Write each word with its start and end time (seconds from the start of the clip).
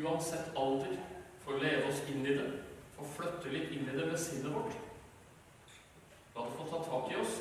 uansett 0.00 0.56
alder 0.56 0.96
får 1.44 1.58
leve 1.60 1.88
oss 1.88 2.02
inn 2.08 2.26
i 2.26 2.36
det, 2.38 2.48
får 2.96 3.12
flytte 3.16 3.52
litt 3.52 3.74
inn 3.74 3.88
i 3.88 3.96
det 3.96 4.06
med 4.06 4.20
sinnet 4.20 4.54
vårt. 4.54 4.78
La 6.34 6.46
det 6.46 6.56
få 6.56 6.68
ta 6.70 6.80
tak 6.86 7.12
i 7.12 7.20
oss 7.20 7.40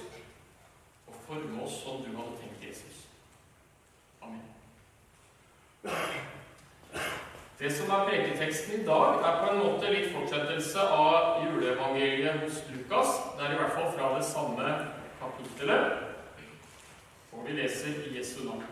og 1.07 1.15
forme 1.27 1.63
oss 1.63 1.77
som 1.83 2.03
du 2.03 2.11
hadde 2.17 2.37
tenkt, 2.41 2.65
Jesus. 2.67 3.05
Amen. 4.21 4.45
Det 7.61 7.69
som 7.77 7.91
er 7.93 8.07
preketeksten 8.07 8.79
i 8.79 8.85
dag, 8.85 9.19
er 9.21 9.35
på 9.37 9.49
en 9.51 9.59
måte 9.61 9.89
litt 9.93 10.09
fortsettelse 10.15 10.81
av 10.81 11.43
juleevangeliet 11.45 12.41
hos 12.41 12.63
Lukas. 12.73 13.19
Det 13.37 13.45
er 13.45 13.53
i 13.53 13.59
hvert 13.59 13.75
fall 13.75 13.91
fra 13.93 14.07
det 14.15 14.25
samme 14.25 14.71
kapittelet. 15.19 16.07
Og 17.31 17.45
vi 17.45 17.59
leser 17.61 18.01
Jesu 18.15 18.39
navn. 18.47 18.65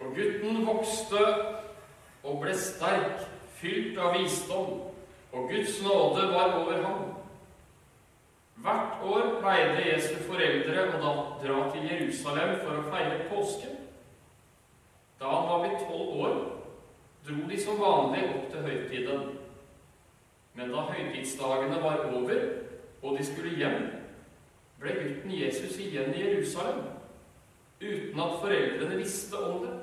Og 0.00 0.16
gutten 0.50 0.66
vokste 0.66 1.20
og 2.24 2.40
ble 2.42 2.54
sterk, 2.58 3.22
fylt 3.60 3.98
av 4.00 4.16
visdom, 4.18 4.70
og 5.30 5.50
Guds 5.50 5.80
nåde 5.84 6.26
var 6.32 6.56
over 6.58 6.82
ham. 6.82 7.02
Hvert 8.60 9.04
år 9.06 9.36
pleide 9.40 9.86
Jesu 9.86 10.16
foreldre 10.26 10.88
å 10.90 11.00
da 11.00 11.12
dra 11.40 11.60
til 11.72 11.86
Jerusalem 11.88 12.58
for 12.64 12.80
å 12.80 12.88
feire 12.90 13.28
påske. 13.30 13.70
Da 15.20 15.30
han 15.30 15.48
var 15.48 15.62
blitt 15.64 15.86
tolv 15.86 16.18
år, 16.26 16.36
dro 17.24 17.46
de 17.48 17.60
som 17.60 17.80
vanlig 17.80 18.26
opp 18.28 18.50
til 18.52 18.66
høytiden. 18.66 19.26
Men 20.58 20.72
da 20.74 20.88
høytidsdagene 20.90 21.80
var 21.80 22.04
over, 22.10 22.42
og 23.00 23.16
de 23.16 23.24
skulle 23.24 23.56
hjem, 23.56 23.86
ble 24.80 24.96
gutten 24.98 25.36
Jesus 25.36 25.78
igjen 25.80 26.12
i 26.16 26.24
Jerusalem, 26.24 26.82
uten 27.80 28.20
at 28.20 28.40
foreldrene 28.42 29.00
visste 29.00 29.40
om 29.40 29.64
det. 29.64 29.79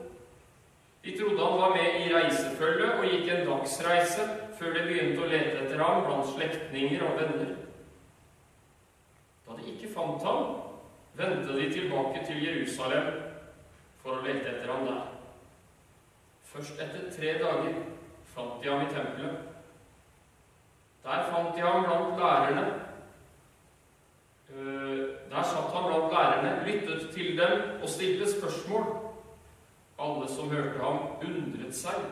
De 1.08 1.18
trodde 1.18 1.46
han 1.46 1.60
var 1.62 1.70
med 1.70 2.02
i 2.02 2.14
reisefølget 2.14 2.98
og 3.00 3.06
gikk 3.08 3.30
en 3.32 3.46
dagsreise 3.48 4.24
før 4.58 4.74
de 4.76 4.82
begynte 4.90 5.22
å 5.24 5.30
lete 5.32 5.62
etter 5.62 5.80
ham 5.80 6.02
blant 6.04 6.28
slektninger 6.34 7.06
og 7.08 7.14
venner. 7.16 7.54
Da 9.46 9.56
de 9.56 9.70
ikke 9.72 9.94
fant 9.94 10.26
ham, 10.28 10.50
vendte 11.16 11.56
de 11.56 11.70
tilbake 11.72 12.26
til 12.28 12.44
Jerusalem 12.44 13.08
for 14.02 14.18
å 14.18 14.26
lete 14.26 14.52
etter 14.52 14.68
ham 14.74 14.84
der. 14.90 15.00
Først 16.52 16.84
etter 16.90 17.08
tre 17.16 17.38
dager 17.40 17.80
fant 18.36 18.60
de 18.60 18.74
ham 18.74 18.84
i 18.84 18.92
tempelet. 18.92 19.40
Der 21.08 21.26
fant 21.32 21.56
de 21.56 21.64
ham 21.70 21.88
blant 21.88 22.20
lærerne. 22.20 22.68
Eh, 24.52 25.04
der 25.32 25.52
satt 25.56 25.72
han 25.72 25.88
blant 25.88 26.12
lærerne, 26.12 26.56
lyttet 26.68 27.12
til 27.16 27.38
dem 27.40 27.78
og 27.80 27.90
stilte 27.96 28.34
spørsmål. 28.36 29.07
Alle 29.98 30.28
som 30.30 30.50
hørte 30.50 30.80
ham, 30.80 31.00
undret 31.26 31.76
seg 31.76 32.04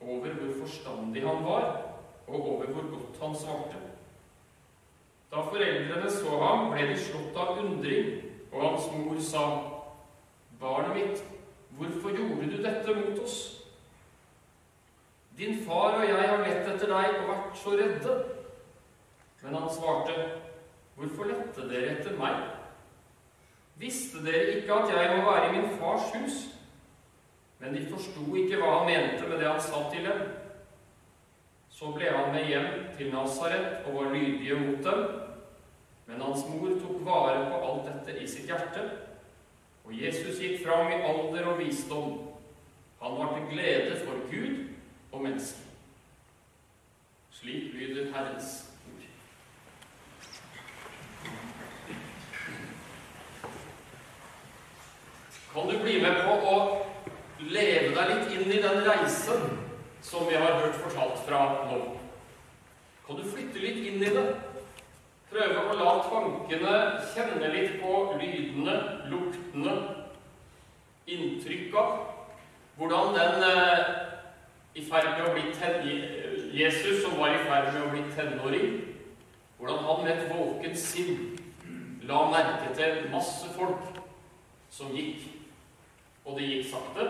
over 0.00 0.34
hvor 0.38 0.52
forstandig 0.62 1.24
han 1.26 1.44
var, 1.44 1.70
og 2.26 2.36
over 2.40 2.66
hvor 2.66 2.86
godt 2.92 3.18
han 3.22 3.34
svarte. 3.36 3.80
Da 5.30 5.42
foreldrene 5.46 6.10
så 6.10 6.38
ham, 6.42 6.70
ble 6.72 6.86
de 6.90 6.98
slått 6.98 7.36
av 7.38 7.58
undring, 7.58 8.12
og 8.52 8.62
hans 8.62 8.86
mor 8.94 9.18
sa, 9.22 9.44
'Barnet 10.60 10.94
mitt, 10.94 11.24
hvorfor 11.78 12.10
gjorde 12.16 12.50
du 12.50 12.62
dette 12.62 12.94
mot 12.94 13.18
oss?' 13.24 13.62
'Din 15.38 15.64
far 15.66 15.94
og 15.98 16.04
jeg 16.08 16.28
har 16.28 16.42
lett 16.44 16.68
etter 16.68 16.86
deg 16.86 17.18
og 17.20 17.28
vært 17.28 17.58
så 17.58 17.70
redde.' 17.70 18.24
Men 19.42 19.54
han 19.54 19.70
svarte, 19.70 20.30
'Hvorfor 20.96 21.24
lette 21.24 21.68
dere 21.68 21.98
etter 21.98 22.16
meg?' 22.18 22.48
'Visste 23.78 24.24
dere 24.24 24.56
ikke 24.60 24.74
at 24.74 24.90
jeg 24.94 25.16
må 25.16 25.30
være 25.30 25.48
i 25.48 25.60
min 25.60 25.78
fars 25.78 26.10
hus?' 26.14 26.59
Men 27.60 27.74
de 27.76 27.86
forsto 27.90 28.24
ikke 28.40 28.60
hva 28.60 28.78
han 28.78 28.88
mente 28.88 29.26
med 29.28 29.38
det 29.38 29.48
han 29.48 29.60
sa 29.60 29.82
til 29.92 30.06
dem. 30.08 30.22
Så 31.70 31.92
ble 31.96 32.08
han 32.12 32.32
med 32.32 32.48
hjem 32.48 32.70
til 32.96 33.12
Nasaret 33.12 33.84
og 33.86 33.98
var 33.98 34.14
lydige 34.14 34.56
mot 34.60 34.80
dem. 34.84 35.04
Men 36.08 36.24
hans 36.24 36.46
mor 36.48 36.72
tok 36.80 37.04
vare 37.06 37.44
på 37.50 37.60
alt 37.68 37.86
dette 37.90 38.16
i 38.20 38.26
sitt 38.28 38.48
hjerte. 38.48 38.88
Og 39.84 39.94
Jesus 39.96 40.40
gikk 40.40 40.64
fram 40.64 40.88
i 40.92 41.00
alder 41.04 41.52
og 41.52 41.60
visdom. 41.60 42.18
Han 43.00 43.16
var 43.18 43.36
til 43.36 43.46
glede 43.52 43.96
for 44.04 44.24
Gud 44.32 44.66
og 45.12 45.22
mennesker. 45.22 45.66
Slik 47.30 47.72
lyder 47.74 48.12
Herrens 48.12 48.50
ord. 48.90 49.06
Kan 55.52 55.70
du 55.70 55.82
bli 55.82 55.96
med 56.02 56.20
på 56.26 56.36
å 56.52 56.89
leve 57.48 57.94
deg 57.96 58.10
litt 58.12 58.34
inn 58.36 58.52
i 58.52 58.60
den 58.62 58.84
reisen 58.86 59.48
som 60.04 60.28
vi 60.28 60.36
har 60.36 60.60
hørt 60.60 60.76
fortalt 60.82 61.24
fra 61.26 61.40
nå? 61.70 61.80
Kan 63.06 63.18
du 63.18 63.24
flytte 63.26 63.62
litt 63.62 63.80
inn 63.90 64.04
i 64.04 64.12
det? 64.14 64.26
Prøve 65.30 65.62
å 65.62 65.78
la 65.78 65.96
tankene 66.10 66.76
kjenne 67.14 67.50
litt 67.54 67.76
på 67.80 67.96
lydene, 68.18 68.76
luktene, 69.12 69.74
inntrykka. 71.06 71.84
Hvordan 72.78 73.14
den 73.14 73.44
eh, 73.46 73.82
i 74.74 74.84
ferd 74.86 75.12
med 75.16 75.28
å 75.28 75.34
bli 75.34 75.50
ten 75.58 75.84
Jesus, 76.54 77.02
som 77.04 77.18
var 77.18 77.34
i 77.34 77.44
ferd 77.46 77.72
med 77.74 77.84
å 77.84 77.90
bli 77.92 78.02
tenåring, 78.16 78.80
hvordan 79.58 79.84
han 79.86 80.02
med 80.04 80.16
et 80.16 80.32
våkent 80.32 80.78
sinn 80.78 81.38
la 82.10 82.24
merke 82.30 82.72
til 82.74 83.04
masse 83.12 83.50
folk 83.54 84.00
som 84.72 84.94
gikk. 84.96 85.26
Og 86.24 86.36
det 86.38 86.48
gikk 86.48 86.70
sakte, 86.70 87.06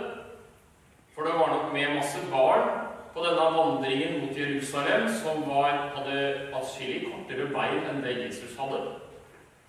for 1.14 1.26
det 1.26 1.34
var 1.38 1.50
nok 1.52 1.72
med 1.72 1.96
masse 1.96 2.20
barn 2.30 2.68
på 3.14 3.24
denne 3.24 3.46
vandringen 3.56 4.20
mot 4.22 4.38
Jerusalem 4.38 5.08
som 5.22 5.42
var, 5.48 5.90
hadde 5.96 6.20
atskillig 6.54 7.08
kortere 7.08 7.48
bein 7.50 7.82
enn 7.90 8.04
det 8.04 8.18
Jesus 8.20 8.54
hadde. 8.58 8.84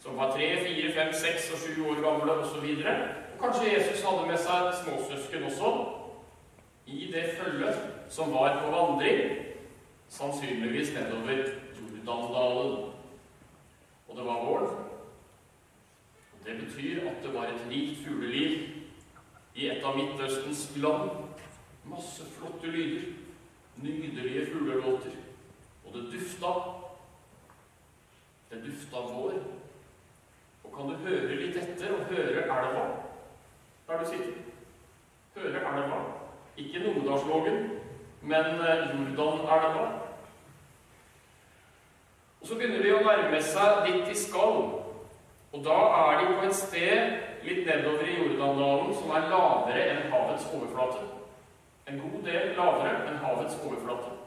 Som 0.02 0.18
var 0.18 0.31
tre, 0.35 0.52
fire, 0.66 0.91
fem, 0.94 1.09
seks 1.13 1.50
og 1.53 1.63
sju 1.63 1.81
år 1.90 2.03
gamle 2.06 2.38
osv. 2.44 2.68
Kanskje 3.41 3.74
Jesus 3.74 4.06
hadde 4.06 4.28
med 4.29 4.38
seg 4.41 4.69
småsøsken 4.84 5.50
også 5.50 5.73
i 6.85 7.09
det 7.13 7.25
følget 7.40 7.81
som 8.09 8.34
var 8.34 8.62
på 8.62 8.72
vandring, 8.73 9.35
sannsynligvis 10.09 10.94
nedover 10.94 11.44
Jordandalen. 12.06 12.91
Og 14.08 14.18
det 14.18 14.25
var 14.25 14.46
vår. 14.46 14.88
Det 16.46 16.53
betyr 16.66 17.09
at 17.09 17.23
det 17.23 17.34
var 17.34 17.44
et 17.44 17.68
rikt 17.69 18.06
fugleliv 18.06 18.59
i 19.56 19.67
et 19.69 19.84
av 19.84 19.97
Midtøstens 19.97 20.69
land. 20.81 21.09
Masse 21.89 22.25
flotte 22.35 22.67
lyder, 22.67 23.13
nydelige 23.81 24.45
fuglelåter. 24.51 25.17
Og 25.85 25.94
det 25.95 26.03
dufta. 26.13 26.53
Det 28.51 28.63
dufta 28.66 28.97
vår. 29.07 29.34
Og 30.63 30.75
kan 30.75 30.91
du 30.91 30.95
høre 31.07 31.35
litt 31.35 31.57
etter 31.57 31.95
og 31.95 32.06
høre 32.11 32.44
elva 32.45 32.85
der 33.88 34.00
du 34.00 34.06
sitter? 34.07 34.38
Høre 35.35 35.63
elva. 35.72 36.03
Ikke 36.57 36.84
Numedalslågen, 36.84 37.69
men 38.22 38.45
Jordanelva. 39.17 39.90
Og 42.41 42.47
så 42.47 42.56
begynner 42.56 42.84
de 42.84 42.94
å 42.95 43.01
nærme 43.06 43.41
seg 43.45 43.84
dit 43.88 44.07
de 44.07 44.16
skal. 44.17 44.61
Og 45.51 45.66
da 45.66 45.78
er 45.97 46.22
de 46.22 46.38
på 46.40 46.47
et 46.47 46.56
sted 46.56 47.31
litt 47.46 47.66
nedover 47.68 48.07
i 48.07 48.18
Jordandalen 48.18 48.94
som 48.96 49.13
er 49.16 49.29
lavere 49.31 49.85
enn 49.91 50.09
havets 50.13 50.47
overflate. 50.53 51.03
En 51.90 52.02
god 52.02 52.25
del 52.28 52.53
lavere 52.57 52.96
enn 53.09 53.22
havets 53.24 53.59
overflate. 53.62 54.18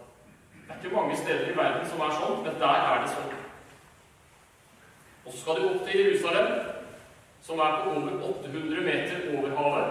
Det 0.64 0.70
er 0.70 0.80
ikke 0.80 0.96
mange 0.96 1.16
steder 1.16 1.50
i 1.50 1.56
verden 1.56 1.84
som 1.88 2.00
er 2.04 2.14
sånn, 2.18 2.38
men 2.44 2.60
der 2.60 2.86
er 2.92 3.02
det 3.02 3.12
sånn. 3.12 3.34
Og 5.24 5.32
så 5.32 5.38
skal 5.40 5.60
de 5.60 5.68
opp 5.70 5.84
til 5.88 6.00
Jerusalem, 6.00 6.50
som 7.44 7.60
er 7.60 7.76
på 7.82 7.92
over 7.98 8.14
800 8.30 8.84
meter 8.88 9.28
over 9.36 9.56
havet. 9.58 9.90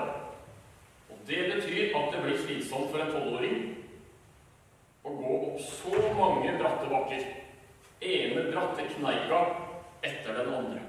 Og 1.10 1.18
det 1.28 1.44
betyr 1.54 1.98
at 1.98 2.14
det 2.14 2.24
blir 2.24 2.42
slitsomt 2.42 2.92
for 2.92 3.02
en 3.02 3.14
tolvåring 3.14 3.62
å 5.04 5.14
gå 5.20 5.36
opp 5.38 5.62
så 5.62 6.02
mange 6.18 6.56
bratte 6.60 6.90
bakker. 6.90 7.24
Ene 8.04 8.48
bratte 8.50 8.88
kneika 8.96 9.44
etter 10.04 10.40
den 10.40 10.54
andre. 10.58 10.82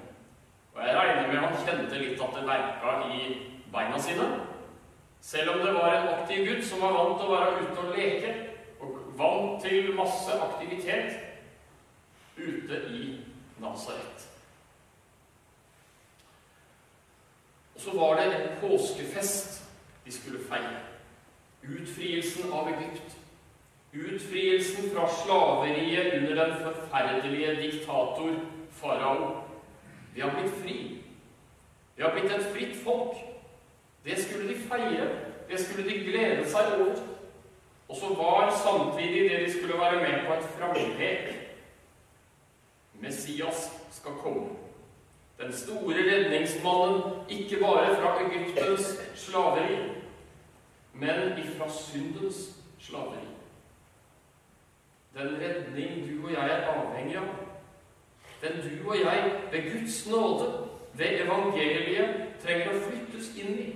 Og 0.75 0.83
jeg 0.83 0.97
regner 0.97 1.29
med 1.29 1.43
han 1.45 1.61
kjente 1.67 2.01
litt 2.01 2.23
at 2.23 2.35
det 2.35 2.47
verka 2.49 2.95
i 3.15 3.21
beina 3.73 4.01
sine. 4.03 4.27
Selv 5.25 5.55
om 5.55 5.63
det 5.63 5.75
var 5.75 5.95
en 5.95 6.09
aktiv 6.17 6.49
gutt 6.49 6.65
som 6.67 6.83
var 6.83 6.97
vant 6.97 7.21
til 7.21 7.31
å 7.31 7.37
være 7.37 7.61
ute 7.61 7.85
og 7.85 7.95
leke, 7.97 8.33
og 8.83 8.97
vant 9.19 9.63
til 9.63 9.95
masse 9.97 10.35
aktivitet 10.65 11.13
ute 12.37 12.75
i 12.91 13.21
Nasaret. 13.61 14.29
Og 17.75 17.81
så 17.81 17.91
var 17.99 18.17
det 18.17 18.35
en 18.35 18.49
påskefest 18.61 19.65
de 20.05 20.13
skulle 20.13 20.45
feire. 20.49 20.81
Utfrielsen 21.63 22.53
av 22.53 22.69
Egypt. 22.69 23.17
Utfrielsen 23.93 24.91
fra 24.97 25.09
slaveriet 25.25 26.15
under 26.15 26.45
den 26.45 26.55
forferdelige 26.65 27.63
diktator 27.63 28.35
farao. 28.71 29.43
Vi 30.15 30.21
har 30.21 30.41
blitt 30.41 30.55
fri. 30.63 31.01
Vi 31.97 32.03
har 32.03 32.13
blitt 32.13 32.33
et 32.33 32.53
fritt 32.55 32.77
folk. 32.85 33.17
Det 34.05 34.19
skulle 34.19 34.49
de 34.49 34.59
feire. 34.59 35.09
Det 35.51 35.61
skulle 35.61 35.91
de 35.91 35.99
glede 35.99 36.51
seg 36.51 36.81
over. 36.81 37.14
Og 37.89 37.97
så 37.97 38.09
var 38.09 38.51
samtidig 38.65 39.31
det 39.31 39.47
de 39.47 39.53
skulle 39.53 39.79
være 39.79 39.97
med 39.97 40.27
på, 40.27 40.33
et 40.33 40.45
frampek. 40.59 41.35
Messias 42.95 43.73
skal 43.91 44.13
komme. 44.13 44.49
Den 45.41 45.53
store 45.53 45.95
redningsmannen, 45.95 47.03
ikke 47.29 47.57
bare 47.61 47.97
fra 47.97 48.21
Egyptens 48.23 49.01
slaveri, 49.15 49.79
men 50.93 51.39
ifra 51.39 51.71
syndens 51.71 52.57
slaveri. 52.79 53.27
Den 55.15 55.29
redning 55.41 56.09
du 56.09 56.27
og 56.27 56.33
jeg 56.33 56.51
er 56.51 56.67
avhengig 56.67 57.17
av. 57.17 57.29
Den 58.43 58.53
du 58.53 58.91
og 58.91 58.97
jeg, 58.97 59.33
ved 59.53 59.73
Guds 59.73 60.07
nåde, 60.11 60.69
ved 60.93 61.21
evangeliet, 61.21 62.15
trenger 62.43 62.75
å 62.75 62.83
flyttes 62.89 63.31
inn 63.39 63.59
i 63.59 63.69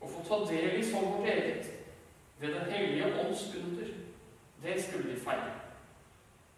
og 0.00 0.10
få 0.10 0.24
ta 0.28 0.38
del 0.52 0.78
i 0.78 0.84
som 0.84 1.04
vårt 1.04 1.28
eget. 1.28 1.77
Ved 2.40 2.54
Den 2.54 2.72
hellige 2.72 3.04
ånds 3.04 3.54
under. 3.54 3.86
Det 4.62 4.84
skulle 4.84 5.10
de 5.10 5.20
feire. 5.20 5.52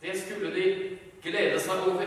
Det 0.03 0.23
skulle 0.23 0.55
de 0.55 0.99
glede 1.23 1.61
seg 1.61 1.89
over. 1.89 2.07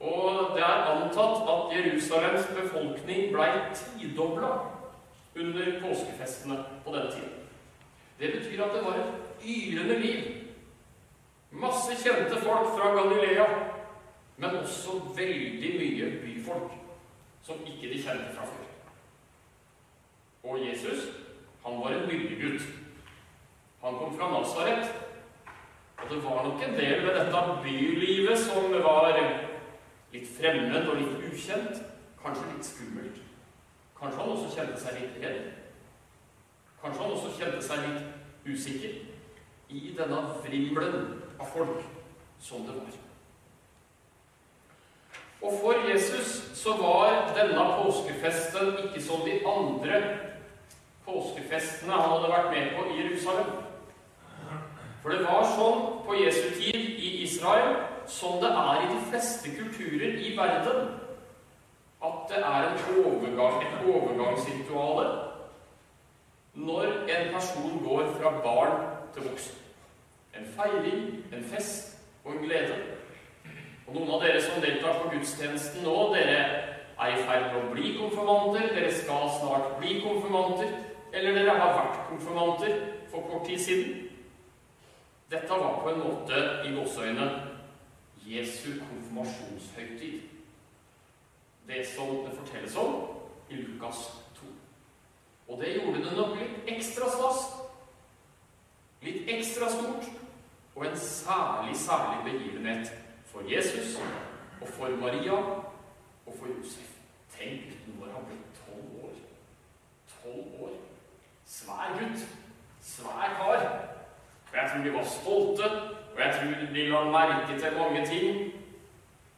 Og 0.00 0.56
det 0.56 0.62
er 0.64 0.90
antatt 0.94 1.48
at 1.54 1.72
Jerusalems 1.76 2.46
befolkning 2.56 3.32
blei 3.32 3.50
tidobla 3.76 4.52
under 5.36 5.80
påskefestene 5.80 6.64
på 6.84 6.94
den 6.96 7.10
tiden. 7.12 7.36
Det 8.20 8.32
betyr 8.32 8.64
at 8.64 8.74
det 8.74 8.84
var 8.84 8.94
et 8.94 9.44
yrende 9.44 9.98
liv 9.98 10.40
Masse 11.50 11.96
kjente 11.98 12.40
folk 12.40 12.68
fra 12.78 12.92
Galilea, 12.94 13.46
men 14.36 14.56
også 14.56 15.00
veldig 15.16 15.70
mye 15.80 16.10
byfolk 16.22 16.76
som 17.42 17.64
ikke 17.66 17.90
de 17.90 18.02
kjente 18.02 18.30
fra 18.36 18.46
før. 18.46 18.68
Og 20.42 20.68
Jesus, 20.68 21.08
han 21.64 21.80
var 21.80 21.90
en 21.90 22.08
bygdegutt. 22.08 22.62
Han 23.82 23.96
kom 23.98 24.18
fra 24.18 24.30
Nasaret. 24.30 24.94
Og 26.02 26.10
det 26.10 26.24
var 26.24 26.44
nok 26.44 26.62
en 26.62 26.74
del 26.74 27.06
ved 27.06 27.14
dette 27.18 27.42
bylivet 27.62 28.38
som 28.38 28.72
var 28.72 29.12
litt 30.12 30.28
fremmed 30.38 30.88
og 30.88 30.96
litt 30.96 31.32
ukjent. 31.32 31.82
Kanskje 32.22 32.48
litt 32.54 32.66
skummelt. 32.66 33.20
Kanskje 34.00 34.20
han 34.20 34.32
også 34.32 34.54
kjente 34.56 34.80
seg 34.80 34.96
litt 35.00 35.20
redd. 35.24 35.42
Kanskje 36.80 37.02
han 37.02 37.12
også 37.12 37.34
kjente 37.36 37.62
seg 37.64 37.84
litt 37.84 38.48
usikker 38.48 38.96
i 39.70 39.94
denne 39.98 40.22
vrimmelen 40.40 41.22
av 41.38 41.52
folk 41.52 41.84
som 42.40 42.64
det 42.66 42.76
var. 42.78 42.96
Og 45.40 45.60
for 45.60 45.88
Jesus 45.88 46.32
så 46.56 46.74
var 46.76 47.30
denne 47.36 47.64
påskefesten 47.78 48.74
ikke 48.84 49.02
som 49.04 49.22
de 49.24 49.38
andre 49.48 50.00
påskefestene 51.50 51.92
han 51.92 52.10
hadde 52.10 52.30
vært 52.30 52.50
med 52.54 52.70
på 52.76 52.84
i 52.90 52.98
Jerusalem. 53.02 53.50
For 55.02 55.10
det 55.10 55.24
var 55.24 55.48
sånn 55.56 55.80
på 56.06 56.18
Jesu 56.20 56.50
tid 56.54 56.76
i 56.76 57.22
Israel 57.24 57.76
som 58.10 58.38
det 58.42 58.50
er 58.50 58.84
i 58.84 58.90
de 58.90 59.00
fleste 59.10 59.50
kulturer 59.56 60.18
i 60.20 60.34
verden, 60.36 60.90
at 62.00 62.30
det 62.30 62.38
er 62.38 62.68
overgang, 63.00 63.62
et 63.62 63.82
overgangsrituale 63.86 65.08
når 66.54 66.86
en 67.08 67.34
person 67.34 67.82
går 67.84 68.08
fra 68.18 68.30
barn 68.44 68.86
til 69.14 69.28
voksen. 69.28 69.56
En 70.34 70.46
feiring, 70.56 71.24
en 71.32 71.44
fest 71.44 71.98
og 72.24 72.34
en 72.34 72.44
glede. 72.44 72.78
Og 73.86 73.94
noen 73.94 74.12
av 74.16 74.24
dere 74.24 74.42
som 74.42 74.62
deltar 74.62 75.00
på 75.02 75.10
gudstjenesten 75.14 75.84
nå, 75.86 75.96
dere 76.14 76.38
er 77.00 77.14
i 77.14 77.22
ferd 77.26 77.50
med 77.50 77.58
å 77.62 77.72
bli 77.72 77.94
konfirmanter, 77.98 78.70
dere 78.74 78.92
skal 78.94 79.30
snart 79.38 79.76
bli 79.80 79.98
konfirmanter, 80.04 80.89
eller 81.12 81.34
dere 81.34 81.58
har 81.58 81.76
vært 81.76 82.00
konfirmanter 82.08 82.76
for 83.10 83.26
kort 83.30 83.46
tid 83.46 83.58
siden. 83.58 84.10
Dette 85.30 85.48
var 85.48 85.80
på 85.82 85.90
en 85.92 86.02
måte 86.02 86.42
i 86.66 86.74
gåseøyne 86.74 87.28
Jesu 88.26 88.78
konfirmasjonshøytid. 88.78 90.20
Det 91.66 91.86
som 91.86 92.06
det 92.24 92.36
fortelles 92.38 92.76
om 92.76 92.94
i 93.50 93.54
Lukas 93.54 93.96
2. 94.40 94.46
Og 95.48 95.60
det 95.60 95.74
gjorde 95.76 96.04
det 96.04 96.16
nok 96.16 96.36
litt 96.38 96.72
ekstra 96.74 97.10
stas. 97.10 97.44
Litt 99.02 99.30
ekstra 99.30 99.70
stort 99.70 100.10
og 100.74 100.86
en 100.86 100.96
særlig, 100.96 101.76
særlig 101.76 102.32
begivenhet 102.32 102.92
for 103.26 103.40
Jesus 103.48 103.96
og 104.60 104.68
for 104.68 104.88
Maria 104.88 105.32
og 106.26 106.34
for 106.38 106.46
Josef. 106.58 106.96
Tenk 107.38 107.74
når 107.98 108.12
han 108.14 108.26
ble 108.28 108.38
tolv 108.60 109.04
år. 109.04 109.18
Tolv 110.22 110.62
år. 110.62 110.89
Svær 111.50 111.96
gutt. 111.98 112.26
Svær 112.80 113.34
kar. 113.38 113.64
Og 114.50 114.56
jeg 114.56 114.70
tror 114.70 114.84
de 114.84 114.94
var 114.94 115.04
stolte, 115.04 115.66
og 116.14 116.18
jeg 116.18 116.34
tror 116.36 116.74
de 116.74 116.86
la 116.88 117.04
merke 117.10 117.58
til 117.58 117.78
mange 117.78 118.06
ting 118.06 118.52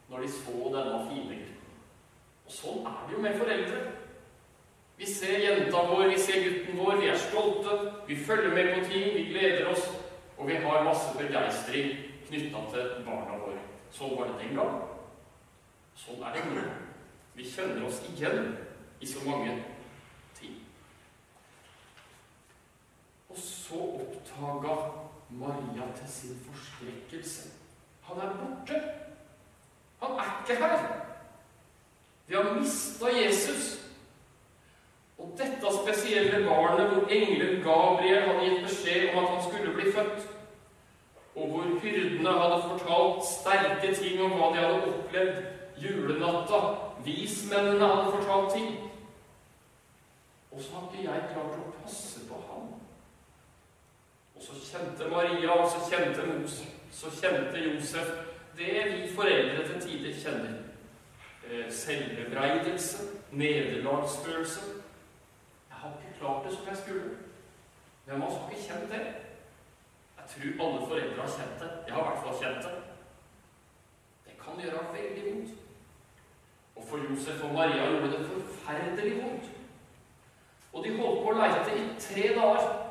når 0.09 0.19
de 0.19 0.31
så 0.31 0.69
denne 0.75 1.01
fine 1.09 1.35
gutten. 1.39 1.75
Og 2.45 2.51
sånn 2.53 2.85
er 2.85 3.03
det 3.07 3.15
jo 3.15 3.21
med 3.23 3.37
foreldre. 3.39 3.81
Vi 4.97 5.09
ser 5.09 5.41
jenta 5.41 5.83
vår, 5.89 6.07
vi 6.11 6.19
ser 6.21 6.43
gutten 6.45 6.77
vår, 6.77 6.99
vi 7.01 7.09
er 7.09 7.17
stolte, 7.17 7.77
vi 8.07 8.17
følger 8.25 8.53
med 8.53 8.73
på 8.75 8.85
ting, 8.91 9.05
vi 9.15 9.23
gleder 9.31 9.71
oss. 9.71 9.87
Og 10.37 10.47
vi 10.47 10.57
har 10.61 10.85
masse 10.85 11.17
begeistring 11.17 11.95
knytta 12.27 12.61
til 12.73 12.91
barna 13.07 13.37
våre. 13.41 13.61
Sånn 13.93 14.13
var 14.17 14.29
det 14.29 14.41
den 14.43 14.57
gang. 14.57 14.81
Sånn 15.97 16.21
er 16.25 16.37
det 16.37 16.45
nå. 16.49 16.65
Vi 17.33 17.45
kjenner 17.49 17.85
oss 17.87 18.01
igjen 18.11 18.51
i 19.01 19.09
så 19.09 19.21
mange 19.25 19.55
ting. 20.37 20.59
Og 23.29 23.37
så 23.41 23.81
oppdaga 24.33 24.75
Maria 25.29 25.85
til 25.95 26.07
sin 26.07 26.47
forskrekkelse 26.51 27.49
Han 28.01 28.17
er 28.17 28.29
borte. 28.29 28.81
Han 30.01 30.11
er 30.11 30.43
ikke 30.49 30.65
her. 30.65 30.95
Vi 32.27 32.35
har 32.35 32.59
mista 32.59 33.05
Jesus. 33.05 33.79
Og 35.17 35.31
dette 35.37 35.67
spesielle 35.83 36.49
barnet 36.49 36.89
hvor 36.89 37.07
engelen 37.07 37.63
Gabriel 37.63 38.21
hadde 38.21 38.49
gitt 38.49 38.63
beskjed 38.63 39.13
om 39.13 39.23
at 39.23 39.29
han 39.29 39.43
skulle 39.43 39.73
bli 39.73 39.91
født, 39.91 40.27
og 41.35 41.47
hvor 41.47 41.79
hyrdene 41.81 42.31
hadde 42.31 42.61
fortalt 42.69 43.25
sterke 43.25 43.95
ting 43.95 44.21
om 44.21 44.35
hva 44.37 44.49
de 44.51 44.65
hadde 44.65 44.93
opplevd 44.93 45.43
julenatta, 45.83 46.59
vismennene 47.05 47.87
hadde 47.87 48.11
fortalt 48.11 48.53
ting 48.53 48.79
Og 50.51 50.61
så 50.61 50.75
har 50.75 50.89
ikke 50.91 51.11
jeg 51.11 51.29
klart 51.33 51.55
å 51.57 51.71
passe 51.81 52.27
på 52.29 52.35
ham. 52.49 52.82
Så 54.43 54.59
kjente 54.59 55.09
Maria, 55.09 55.51
og 55.51 55.69
så 55.71 55.79
kjente 55.89 56.27
Mos, 56.27 56.59
så 56.91 57.11
kjente 57.15 57.63
Josef 57.63 58.09
det 58.57 58.85
vi 58.91 59.15
foreldre 59.15 59.67
til 59.67 59.81
tider 59.81 60.15
kjenner. 60.19 60.57
Eh, 61.49 61.71
selvbebreidelse, 61.71 63.07
nederlagsfølelse 63.31 64.83
har 65.83 65.91
ikke 65.99 66.19
klart 66.19 66.45
det 66.45 66.51
som 66.57 66.67
jeg 66.67 66.77
skulle. 66.77 67.09
Av 68.11 68.23
oss 68.27 68.37
har 68.39 68.51
ikke 68.51 68.67
kjent 68.67 68.91
det? 68.93 69.03
Jeg 70.17 70.25
tror 70.31 70.65
alle 70.65 70.87
foreldre 70.87 71.21
har 71.21 71.33
kjent 71.37 71.59
det. 71.63 71.71
Jeg 71.87 71.93
har 71.93 72.03
i 72.03 72.07
hvert 72.09 72.23
fall 72.23 72.37
kjent 72.43 72.63
det. 72.67 72.75
Det 74.25 74.35
kan 74.43 74.61
gjøre 74.63 74.85
veldig 74.93 75.23
vondt. 75.27 75.51
Og 76.75 76.83
for 76.89 76.97
Josef 77.09 77.43
og 77.43 77.53
Maria 77.53 77.89
gjorde 77.91 78.11
det 78.11 78.29
forferdelig 78.31 79.23
vondt. 79.23 79.51
Og 80.73 80.85
de 80.85 80.95
holdt 80.97 81.21
på 81.23 81.33
å 81.33 81.37
leite 81.41 81.75
i 81.79 81.83
tre 82.05 82.29
dager. 82.39 82.82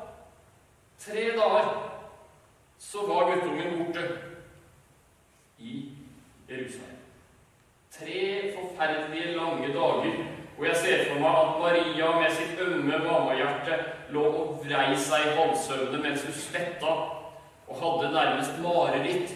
Tre 1.05 1.23
dager 1.35 1.71
så 2.79 3.07
var 3.07 3.31
guttungen 3.31 3.85
borte 3.85 4.03
i 5.57 5.91
Jerusalem. 6.49 7.01
Tre 7.91 8.53
forferdelige, 8.55 9.35
lange 9.35 9.73
dager 9.73 10.23
og 10.57 10.65
jeg 10.65 10.75
ser 10.75 11.03
for 11.09 11.19
meg 11.19 11.37
at 11.39 11.59
Maria 11.59 12.09
med 12.19 12.33
sitt 12.37 12.59
ømme 12.61 12.99
mammahjerte 13.01 13.77
lå 14.13 14.23
og 14.23 14.65
vrei 14.65 14.93
seg 15.01 15.25
i 15.27 15.35
halvsøvne 15.37 16.01
mens 16.03 16.25
hun 16.27 16.35
svetta 16.37 16.93
og 17.67 17.79
hadde 17.79 18.11
nærmest 18.13 18.59
mareritt 18.61 19.33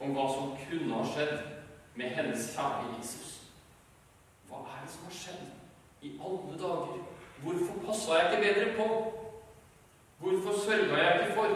om 0.00 0.16
hva 0.16 0.28
som 0.32 0.54
kunne 0.64 0.98
ha 0.98 1.04
skjedd 1.12 1.34
med 1.94 2.14
hennes 2.16 2.48
kjære 2.56 2.94
Jesus. 2.96 3.34
Hva 4.48 4.64
er 4.64 4.80
det 4.82 4.94
som 4.94 5.06
har 5.06 5.18
skjedd 5.20 6.06
i 6.08 6.14
alle 6.16 6.56
dager? 6.58 7.02
Hvorfor 7.42 7.82
passa 7.86 8.18
jeg 8.18 8.30
ikke 8.30 8.44
bedre 8.48 8.72
på? 8.78 9.21
Hvorfor 10.22 10.58
sørga 10.64 10.96
jeg 11.02 11.20
ikke 11.20 11.34
for 11.34 11.48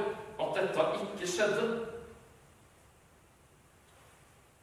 at 0.44 0.56
dette 0.56 0.86
ikke 1.02 1.32
skjedde? 1.32 1.66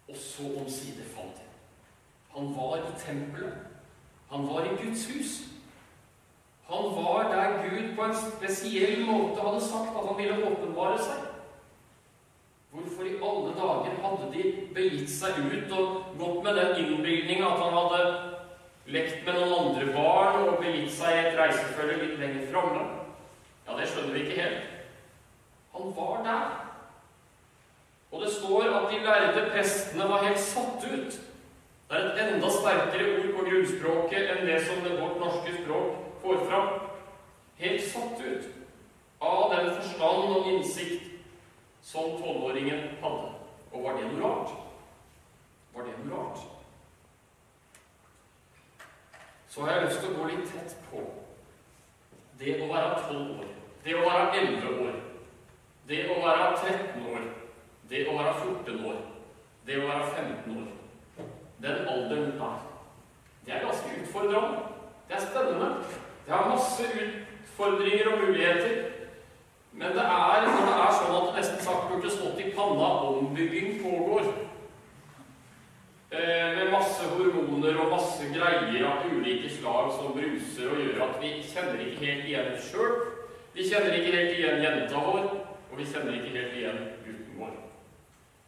Og 0.09 0.15
så 0.15 0.43
omsider 0.61 1.07
falt 1.15 1.39
jeg. 1.39 1.51
Han 2.35 2.55
var 2.57 2.75
i 2.77 2.91
tempelet. 3.05 3.53
Han 4.31 4.47
var 4.47 4.63
i 4.63 4.75
Guds 4.83 5.05
hus. 5.11 5.31
Han 6.63 6.83
var 6.97 7.31
der 7.31 7.63
Gud 7.63 7.95
på 7.95 8.03
en 8.03 8.15
spesiell 8.15 9.05
måte 9.05 9.41
hadde 9.41 9.61
sagt 9.61 9.95
at 9.97 10.07
han 10.07 10.17
ville 10.17 10.51
åpenbare 10.51 10.97
seg. 10.99 11.23
Hvorfor 12.71 13.03
i 13.03 13.15
alle 13.29 13.53
dager 13.59 13.97
hadde 14.03 14.29
de 14.33 14.43
begitt 14.75 15.11
seg 15.13 15.37
ut 15.45 15.75
og 15.77 16.17
gått 16.19 16.43
med 16.43 16.55
den 16.59 16.79
innbygninga 16.83 17.45
at 17.45 17.61
han 17.61 17.77
hadde 17.77 18.01
lekt 18.95 19.21
med 19.25 19.37
noen 19.37 19.53
andre 19.59 19.93
barn 19.93 20.47
og 20.47 20.59
begitt 20.63 20.91
seg 20.95 21.13
i 21.13 21.23
et 21.27 21.39
reisefølge 21.39 21.99
litt 22.01 22.19
lenger 22.19 22.47
framme. 22.51 22.83
Ja, 23.67 23.75
det 23.77 23.87
skjønner 23.89 24.13
vi 24.13 24.23
ikke 24.25 24.41
helt. 24.41 24.63
Han 25.73 25.93
var 25.95 26.23
der. 26.23 26.63
Og 28.11 28.21
det 28.21 28.31
står 28.33 28.63
at 28.63 28.91
de 28.91 28.99
lærde 29.05 29.49
prestene 29.51 30.09
var 30.09 30.23
helt 30.23 30.39
satt 30.39 30.83
ut. 30.85 31.19
Det 31.89 31.99
er 31.99 32.09
et 32.09 32.33
enda 32.33 32.49
sterkere 32.49 33.07
ord 33.17 33.31
på 33.37 33.45
grunnspråket 33.47 34.29
enn 34.33 34.45
det 34.47 34.59
som 34.65 34.83
det 34.85 34.99
vårt 34.99 35.17
norske 35.21 35.55
språk 35.63 35.97
får 36.21 36.45
fram. 36.49 36.69
Helt 37.57 37.87
satt 37.89 38.21
ut 38.21 38.45
av 39.21 39.55
den 39.55 39.71
forstand 39.75 40.35
og 40.37 40.51
innsikt 40.51 41.09
som 41.81 42.17
tolvåringen 42.21 42.97
hadde. 43.01 43.33
Og 43.71 43.83
var 43.83 43.97
det 43.97 44.11
noe 44.11 44.29
rart? 44.29 44.55
Var 45.73 45.89
det 45.89 45.97
noe 46.03 46.19
rart? 46.19 46.45
Så 49.49 49.61
har 49.61 49.71
jeg 49.71 49.85
lyst 49.85 49.99
til 50.01 50.13
å 50.13 50.17
gå 50.17 50.29
litt 50.31 50.49
tett 50.49 50.77
på 50.91 51.01
det 52.39 52.57
å 52.61 52.69
være 52.73 53.01
tolv 53.07 53.39
år, 53.39 53.49
det 53.85 53.95
å 53.95 54.05
være 54.05 54.39
elleve 54.39 54.75
år, 54.85 54.95
det 55.87 56.05
å 56.09 56.19
være 56.23 56.45
13 56.61 57.09
år, 57.13 57.25
det 57.89 58.05
å 58.07 58.15
være 58.17 58.33
14 58.41 58.85
år, 58.89 59.01
det 59.67 59.77
å 59.79 59.87
være 59.87 60.13
15 60.15 60.57
år 60.61 60.71
Den 61.63 61.85
alderen 61.87 62.31
der. 62.39 62.55
Det 63.45 63.53
er 63.55 63.61
ganske 63.63 63.91
utfordrende. 64.01 64.57
Det 65.07 65.15
er 65.15 65.21
spennende. 65.23 65.69
Det 66.25 66.33
har 66.33 66.49
masse 66.49 66.83
utfordringer 66.83 68.09
og 68.11 68.19
muligheter. 68.19 68.73
Men 69.71 69.95
det 69.95 70.03
er 70.03 70.47
når 70.47 70.65
det 70.67 70.73
er 70.73 70.97
sånn 70.97 71.15
at 71.15 71.29
det 71.29 71.37
nesten 71.37 71.61
sagt 71.63 71.87
burde 71.87 72.11
stått 72.11 72.41
i 72.43 72.51
panna 72.57 72.89
ombygging 73.13 73.79
pågår. 73.85 74.27
Hormoner 77.13 77.77
og 77.83 77.91
masse 77.93 78.27
greier 78.33 78.85
av 78.89 79.05
ulike 79.11 79.49
slag 79.53 79.91
som 79.95 80.15
bruser 80.15 80.71
og 80.71 80.81
gjør 80.81 81.03
at 81.07 81.19
vi 81.21 81.33
kjenner 81.45 81.83
ikke 81.85 82.05
helt 82.05 82.29
igjen 82.29 82.51
oss 82.55 82.69
sjøl. 82.71 82.95
Vi 83.53 83.67
kjenner 83.69 83.95
ikke 83.97 84.15
helt 84.15 84.37
igjen 84.37 84.63
jenta 84.63 85.01
vår, 85.05 85.27
og 85.69 85.77
vi 85.77 85.85
kjenner 85.85 86.17
ikke 86.17 86.33
helt 86.37 86.57
igjen 86.57 86.79
gutten 87.05 87.37
vår. 87.37 87.53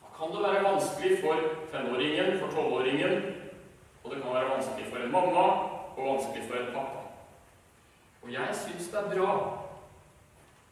Da 0.01 0.13
kan 0.17 0.33
det 0.33 0.45
være 0.47 0.63
vanskelig 0.65 1.19
for 1.21 1.43
tenåringen, 1.73 2.31
for 2.41 2.55
tolvåringen, 2.57 3.15
og 4.03 4.11
det 4.11 4.21
kan 4.23 4.33
være 4.37 4.51
vanskelig 4.55 4.89
for 4.89 5.03
en 5.03 5.13
mamma 5.13 5.45
og 5.95 6.01
vanskelig 6.09 6.47
for 6.49 6.61
en 6.61 6.73
pappa. 6.73 7.05
Og 8.25 8.33
jeg 8.33 8.57
syns 8.63 8.89
det 8.89 8.99
er 9.03 9.13
bra 9.13 9.31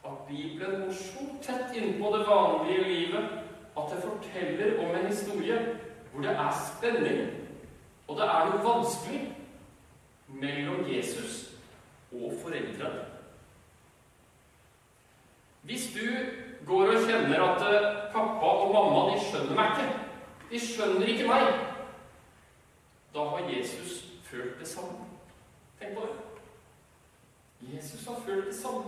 at 0.03 0.27
Bibelen 0.27 0.81
går 0.81 0.97
så 0.97 1.25
tett 1.45 1.77
innpå 1.77 2.09
det 2.17 2.25
vanlige 2.27 2.83
livet 2.89 3.29
at 3.77 3.89
det 3.91 4.01
forteller 4.03 4.79
om 4.83 4.95
en 4.95 5.07
historie 5.07 5.59
hvor 6.11 6.21
det 6.21 6.33
er 6.33 6.51
spenning, 6.67 7.21
og 8.07 8.17
det 8.17 8.27
er 8.27 8.49
noe 8.49 8.63
vanskelig 8.65 9.21
mellom 10.27 10.85
Jesus 10.89 11.53
og 12.11 12.33
foreldrene. 12.41 13.05
Hvis 15.63 15.87
du 15.95 16.07
går 16.67 16.91
og 16.91 17.05
kjenner 17.07 17.43
at 17.43 17.61
eh, 17.67 17.91
pappa 18.11 18.45
og 18.45 18.73
mamma 18.73 19.13
de 19.13 19.21
skjønner 19.23 19.55
meg 19.55 19.77
ikke, 19.79 19.99
de 20.51 20.59
skjønner 20.59 21.07
ikke 21.07 21.27
meg, 21.27 21.45
da 23.13 23.23
har 23.29 23.49
Jesus 23.49 24.03
følt 24.23 24.59
det 24.59 24.67
samme. 24.67 25.07
Tenk 25.79 25.95
på 25.95 26.07
det. 26.09 27.73
Jesus 27.73 28.07
har 28.07 28.19
følt 28.25 28.47
det 28.47 28.55
samme. 28.55 28.83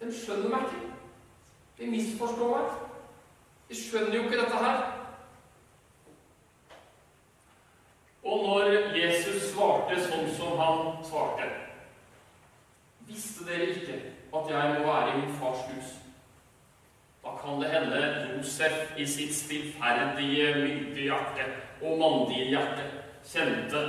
De 0.00 0.12
skjønner 0.14 0.48
meg 0.48 0.60
ikke. 0.68 0.92
De 1.78 1.90
misforstår 1.90 2.56
meg. 2.56 2.70
De 3.68 3.76
skjønner 3.76 4.16
jo 4.16 4.22
ikke 4.22 4.40
dette 4.40 4.64
her. 4.64 4.97
Og 8.28 8.44
når 8.44 8.74
Jesus 8.96 9.52
svarte 9.54 9.96
sånn 10.04 10.26
som 10.36 10.58
han 10.60 10.80
svarte 11.06 11.46
Visste 13.08 13.46
dere 13.48 13.70
ikke 13.72 13.94
at 14.36 14.50
jeg 14.52 14.72
må 14.74 14.82
være 14.84 15.14
i 15.14 15.20
min 15.22 15.38
fars 15.40 15.62
hus? 15.70 15.94
Da 17.24 17.32
kan 17.40 17.62
det 17.62 17.70
hende 17.72 18.02
Josef 18.34 18.92
i 19.00 19.06
sitt 19.08 19.32
stillferdige, 19.34 20.50
myndige 20.60 21.06
hjerte 21.08 21.46
og 21.80 21.96
mandige 22.02 22.50
hjerte 22.52 22.84
kjente 23.24 23.80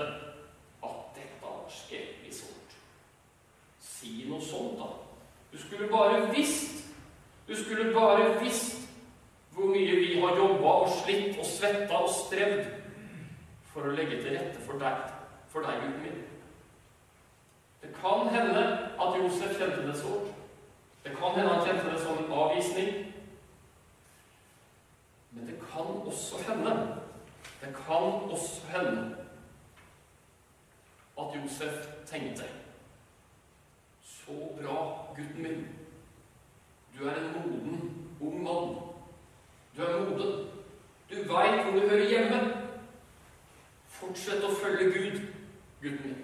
at 0.88 0.98
dette 1.17 1.43
var 1.43 1.67
skrekkelig 1.67 2.39
sårt. 2.39 2.79
Si 3.84 4.24
noe 4.29 4.39
sånt, 4.39 4.79
da. 4.79 4.88
Du 5.51 5.60
skulle 5.60 5.91
bare 5.91 6.29
visst 6.31 6.86
Du 7.50 7.55
skulle 7.58 7.91
bare 7.93 8.36
visst 8.43 8.77
hvor 9.51 9.74
mye 9.74 9.96
vi 9.96 10.19
har 10.22 10.36
jobba 10.38 10.74
og 10.86 10.91
slitt 11.01 11.39
og 11.39 11.46
svetta 11.46 11.98
og 12.05 12.12
strevd 12.13 12.78
for 13.79 13.89
å 13.89 13.95
legge 13.95 14.19
til 14.19 14.36
rette 14.36 14.59
for 14.65 14.81
deg, 14.81 15.12
for 15.48 15.63
deg, 15.63 15.79
gutten 15.83 16.01
min. 16.03 16.24
Det 17.79 17.93
kan 17.95 18.27
hende 18.33 18.63
at 19.00 19.15
Josef 19.15 19.55
kjente 19.55 19.86
det 19.88 19.95
sårt. 19.98 20.33
Det 21.03 21.13
kan 21.15 21.38
hende 21.38 21.53
han 21.53 21.65
kjente 21.65 21.93
det 21.93 22.01
som 22.01 22.17
en 22.19 22.33
avvisning. 22.41 22.89
Men 25.31 25.48
det 25.48 25.55
kan 25.71 25.93
også 26.09 26.41
hende 26.48 26.95
Det 27.62 27.69
kan 27.75 28.31
også 28.31 28.62
hende 28.71 29.15
at 31.19 31.36
Josef 31.36 31.88
tenkte 32.07 32.43
Så 34.03 34.31
bra, 34.62 35.07
gutten 35.15 35.43
min. 35.43 35.67
Du 36.98 37.07
er 37.07 37.15
en 37.15 37.31
moden, 37.33 38.07
ung 38.21 38.43
mann. 38.43 38.75
Du 39.77 39.83
er 39.83 40.09
moden. 40.09 40.50
Du 41.09 41.15
veit 41.15 41.63
hvor 41.63 41.71
du 41.71 41.88
hører 41.88 42.09
hjemme. 42.09 42.59
Fortsett 44.00 44.44
å 44.48 44.53
følge 44.56 44.91
Gud, 44.96 45.20
gutten 45.82 46.06
min. 46.08 46.24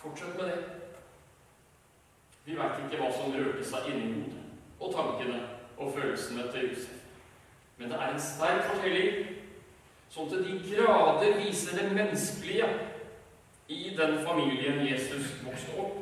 Fortsett 0.00 0.38
med 0.38 0.48
det. 0.48 0.58
Vi 2.44 2.56
veit 2.56 2.80
ikke 2.84 3.00
hva 3.00 3.10
som 3.12 3.32
rørte 3.32 3.64
seg 3.64 3.90
inni 3.92 4.10
hodet 4.14 4.40
og 4.80 4.92
tankene 4.92 5.38
og 5.76 5.94
følelsene 5.94 6.48
til 6.52 6.68
Josef. 6.70 7.00
Men 7.76 7.90
det 7.90 8.00
er 8.00 8.12
en 8.12 8.20
sterk 8.20 8.66
fortelling 8.70 9.30
som 10.12 10.28
til 10.28 10.44
de 10.44 10.58
grader 10.68 11.38
viser 11.40 11.78
det 11.78 11.92
menneskelige 11.92 12.68
i 13.68 13.96
den 13.96 14.18
familien 14.26 14.84
Jesus 14.86 15.32
vokste 15.44 15.78
opp, 15.80 15.96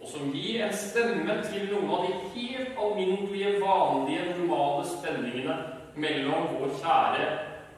og 0.00 0.08
som 0.08 0.32
gir 0.32 0.64
en 0.64 0.72
stemme 0.74 1.36
til 1.44 1.68
noen 1.68 1.92
av 1.92 2.06
de 2.06 2.30
helt 2.34 2.80
alminnelige, 2.80 3.58
vanlige, 3.60 4.32
normale 4.38 4.86
spenningene 4.88 5.56
mellom 6.00 6.56
vår 6.56 6.72
kjære 6.80 7.28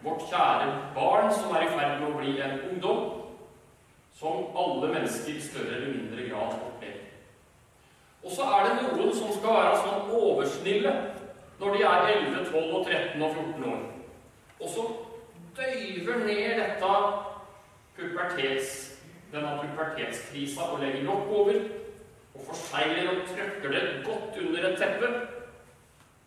vårt 0.04 0.26
kjære 0.30 0.68
barn 0.94 1.32
som 1.35 1.54
er 1.54 1.66
i 1.66 1.73
ferd 1.73 2.00
med 2.00 2.09
å 2.09 2.18
bli 2.18 2.37
en 2.42 2.61
ungdom, 2.71 3.02
som 4.18 4.50
alle 4.59 4.90
mennesker 4.92 5.37
i 5.37 5.42
større 5.42 5.76
eller 5.76 5.94
mindre 5.94 6.28
grad 6.28 6.56
opplever. 6.59 7.09
Og 8.23 8.30
så 8.30 8.47
er 8.54 8.68
det 8.68 8.75
noen 8.82 9.14
som 9.14 9.32
skal 9.35 9.59
være 9.59 9.80
sånn 9.82 10.12
oversnille 10.18 10.92
når 11.59 11.76
de 11.76 11.82
er 11.87 12.09
11, 12.11 12.44
12, 12.50 12.75
og 12.76 12.87
13 12.87 13.23
og 13.23 13.37
14 13.38 13.68
år, 13.73 13.82
og 14.61 14.68
som 14.71 14.94
døyver 15.56 16.25
ned 16.26 16.59
dette 16.59 16.94
pubertets, 17.97 18.73
denne 19.32 19.52
pubertetskrisa 19.61 20.66
og 20.73 20.82
legger 20.82 21.06
lokk 21.06 21.30
over, 21.40 21.61
og 22.35 22.47
forsegler 22.49 23.11
og 23.12 23.26
trøkker 23.30 23.75
det 23.75 23.82
godt 24.06 24.38
under 24.42 24.68
et 24.68 24.78
teppe. 24.80 25.11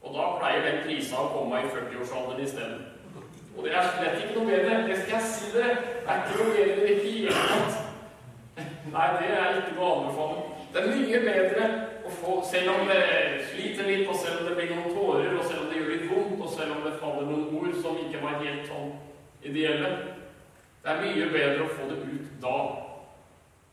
Og 0.06 0.14
da 0.14 0.26
pleier 0.40 0.68
den 0.68 0.84
krisa 0.86 1.18
å 1.18 1.32
komme 1.34 1.64
i 1.64 1.72
40-årsalderen 1.74 2.44
isteden. 2.46 2.84
Og 3.58 3.64
det 3.64 3.72
er 3.72 3.90
slett 3.96 4.22
ikke 4.24 4.36
noe 4.40 4.52
bedre. 4.52 4.84
Det 4.90 4.98
skal 5.02 5.16
jeg 5.18 5.28
si 5.32 5.52
dere. 5.56 5.76
Det 6.04 6.12
er 6.12 6.24
ikke 6.24 6.40
noe 6.40 6.56
bedre 6.56 6.88
i 6.88 6.96
det 6.96 7.04
hele 7.06 7.36
tatt. 7.50 7.82
Nei, 8.96 9.08
det 9.20 9.30
er 9.36 9.60
ikke 9.60 9.76
noe 9.78 9.88
å 9.88 9.96
anbefale. 10.00 10.44
Det 10.74 10.82
er 10.82 10.90
mye 10.92 11.20
bedre 11.24 11.68
å 12.06 12.12
få, 12.20 12.34
selv 12.52 12.72
om 12.74 12.90
det 12.90 13.02
sliter 13.50 13.88
litt, 13.88 14.10
og 14.12 14.18
selv 14.20 14.42
om 14.42 14.50
det 14.50 14.56
blir 14.58 14.74
noen 14.74 14.96
tårer, 14.96 15.32
og 15.36 15.46
selv 15.48 15.64
om 15.64 15.70
det 15.72 15.80
gjør 15.80 15.94
litt 15.94 16.10
vondt, 16.12 16.42
og 16.42 16.52
selv 16.52 16.76
om 16.76 16.82
det 16.86 16.98
faller 17.00 17.30
noen 17.30 17.56
ord 17.60 17.78
som 17.84 18.00
ikke 18.02 18.24
var 18.24 18.42
helt 18.44 18.68
sånn 18.70 18.92
ideelle 19.46 19.92
Det 20.84 20.92
er 20.92 21.00
mye 21.02 21.30
bedre 21.34 21.64
å 21.66 21.72
få 21.78 21.88
det 21.90 22.02
ut 22.04 22.34
da. 22.44 22.58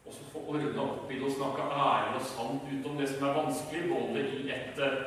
Og 0.02 0.14
så 0.14 0.28
få 0.32 0.44
ordna 0.54 0.84
opp 0.84 1.10
i 1.10 1.18
det 1.18 1.26
og 1.26 1.34
snakke 1.34 1.66
ærlig 1.66 2.20
og 2.20 2.28
sant 2.30 2.70
ut 2.70 2.86
om 2.88 2.96
det 2.98 3.08
som 3.10 3.26
er 3.28 3.36
vanskelig, 3.36 3.82
både 3.90 4.22
i 4.22 4.54
et 4.54 4.80
uh, 4.80 5.02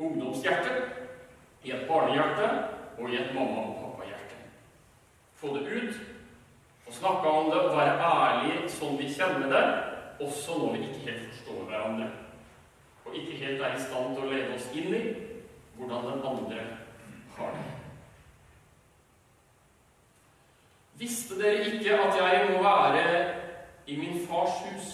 ungdomshjerte, 0.00 0.78
i 1.62 1.74
et 1.76 1.84
barnehjerte 1.90 2.48
og 3.02 3.10
i 3.10 3.16
et 3.16 3.34
mamma- 3.34 3.62
og 3.66 3.76
pappahjerte. 3.80 4.36
Få 5.34 5.56
det 5.56 5.62
ut 5.82 5.94
og 6.86 6.92
snakke 6.94 7.28
om 7.28 7.50
det 7.50 7.60
og 7.60 7.76
være 7.76 7.98
ærlig 7.98 8.70
sånn 8.70 8.98
vi 8.98 9.10
kjenner 9.10 9.48
det, 9.50 9.64
også 10.20 10.58
når 10.58 10.72
vi 10.72 10.82
ikke 10.86 11.10
helt 11.10 11.28
forstår 11.32 11.64
hverandre. 11.68 12.10
Og 13.04 13.14
ikke 13.16 13.38
helt 13.44 13.60
er 13.60 13.76
i 13.76 13.82
stand 13.82 14.14
til 14.14 14.24
å 14.24 14.30
leve 14.30 14.54
oss 14.54 14.68
inn 14.74 14.94
i 14.94 15.02
hvordan 15.76 16.04
den 16.04 16.26
andre 16.30 16.66
har 17.36 17.54
det. 17.56 17.70
Visste 21.02 21.38
dere 21.40 21.64
ikke 21.66 21.96
at 21.98 22.18
jeg 22.20 22.50
må 22.50 22.62
være 22.62 23.34
i 23.86 23.96
min 23.96 24.20
fars 24.28 24.60
hus? 24.66 24.92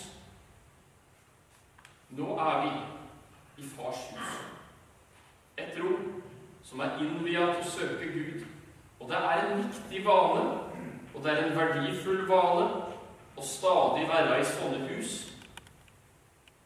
Nå 2.17 2.39
er 2.41 2.63
vi 2.63 2.71
i 3.63 3.69
fars 3.69 4.07
hus. 4.15 4.39
Et 5.59 5.77
rom 5.83 6.23
som 6.69 6.81
er 6.81 6.99
innvia 7.01 7.47
til 7.55 7.65
å 7.65 7.73
søke 7.73 8.11
Gud. 8.13 8.43
Og 9.01 9.09
det 9.09 9.17
er 9.17 9.45
en 9.47 9.63
viktig 9.63 10.03
vane, 10.05 10.43
og 11.15 11.23
det 11.25 11.33
er 11.33 11.45
en 11.45 11.57
verdifull 11.57 12.27
vane 12.29 12.67
å 13.39 13.47
stadig 13.47 14.05
være 14.11 14.41
i 14.41 14.51
sånne 14.51 14.83
hus. 14.91 15.15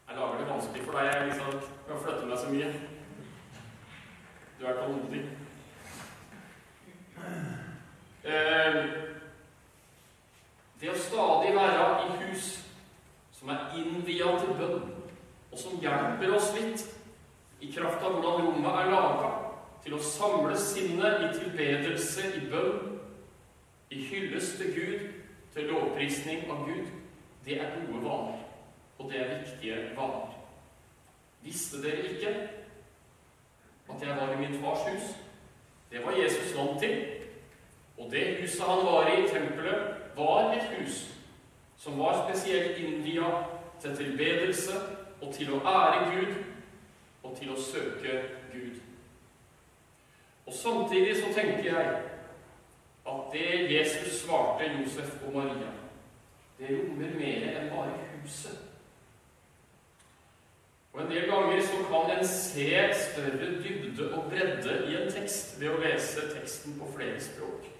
Jeg 0.08 0.18
lager 0.18 0.40
det 0.40 0.48
vanskelig 0.48 0.82
for 0.86 0.98
deg. 0.98 1.12
Jeg 1.12 1.28
liksom, 1.30 1.60
kan 1.86 2.02
flytte 2.02 2.26
meg 2.26 2.40
så 2.40 2.50
mye. 2.50 2.72
Du 4.58 4.66
er 4.66 4.80
tålmodig. 4.80 5.22
Eh, 8.22 8.76
det 10.80 10.90
å 10.90 10.98
stadig 10.98 11.54
være 11.54 11.86
i 12.02 12.18
hus 12.24 12.50
som 13.38 13.50
er 13.54 13.72
innvia 13.78 14.34
til 14.38 14.52
bønn, 14.58 14.90
og 15.52 15.58
som 15.58 15.80
hjelper 15.82 16.34
oss 16.36 16.52
litt 16.54 16.84
i 17.62 17.70
kraft 17.74 18.02
av 18.02 18.16
hvordan 18.16 18.46
rommet 18.46 18.78
er 18.82 18.90
laga, 18.90 19.30
til 19.82 19.96
å 19.96 20.02
samle 20.06 20.54
sinnet 20.58 21.24
i 21.26 21.30
tilbedelse, 21.40 22.28
i 22.38 22.44
bønn, 22.50 23.00
i 23.90 24.04
hyllest 24.06 24.60
til 24.60 24.70
Gud, 24.76 25.08
til 25.54 25.68
lovprisning 25.72 26.46
av 26.50 26.62
Gud, 26.68 26.92
det 27.44 27.58
er 27.60 27.74
gode 27.80 28.04
vaner, 28.04 28.44
og 28.98 29.10
det 29.10 29.18
er 29.20 29.32
viktige 29.42 29.80
vaner. 29.98 30.38
Visste 31.42 31.82
dere 31.82 32.12
ikke 32.12 32.36
at 33.90 34.06
jeg 34.06 34.16
var 34.16 34.30
i 34.30 34.38
min 34.38 34.54
fars 34.62 34.86
hus? 34.86 35.10
Det 35.90 36.00
var 36.04 36.14
Jesus 36.16 36.54
vant 36.56 36.78
til. 36.80 36.94
Og 37.98 38.10
det 38.10 38.38
huset 38.40 38.62
han 38.64 38.86
var 38.86 39.10
i, 39.10 39.26
tempelet, 39.28 39.98
var 40.16 40.54
et 40.54 40.62
hus 40.78 41.08
som 41.76 41.98
var 41.98 42.28
spesielt 42.28 42.78
innvia 42.78 43.28
til 43.82 43.96
tilbedelse 43.96 44.72
og 45.20 45.34
til 45.34 45.50
å 45.52 45.60
ære 45.66 46.04
Gud 46.14 46.34
og 47.22 47.31
til 47.42 47.52
å 47.52 47.60
søke 47.60 48.18
Gud. 48.52 48.80
Og 50.46 50.52
Samtidig 50.54 51.16
så 51.18 51.30
tenker 51.34 51.64
jeg 51.64 51.94
at 53.12 53.32
det 53.32 53.72
Jesus 53.72 54.20
svarte 54.22 54.70
Josef 54.78 55.16
og 55.26 55.34
Maria, 55.34 55.72
det 56.58 56.76
rommer 56.78 57.16
mer 57.18 57.48
enn 57.50 57.70
bare 57.72 57.96
huset. 58.22 58.58
Og 60.92 61.00
En 61.02 61.10
del 61.10 61.30
ganger 61.30 61.62
så 61.62 61.78
kan 61.88 62.10
en 62.18 62.26
se 62.26 62.68
større 63.00 63.62
dybde 63.64 64.14
og 64.14 64.30
bredde 64.30 64.74
i 64.90 64.96
en 65.00 65.12
tekst 65.12 65.56
ved 65.60 65.72
å 65.72 65.80
lese 65.80 66.28
teksten 66.34 66.76
på 66.78 66.90
flere 66.96 67.20
språk. 67.20 67.70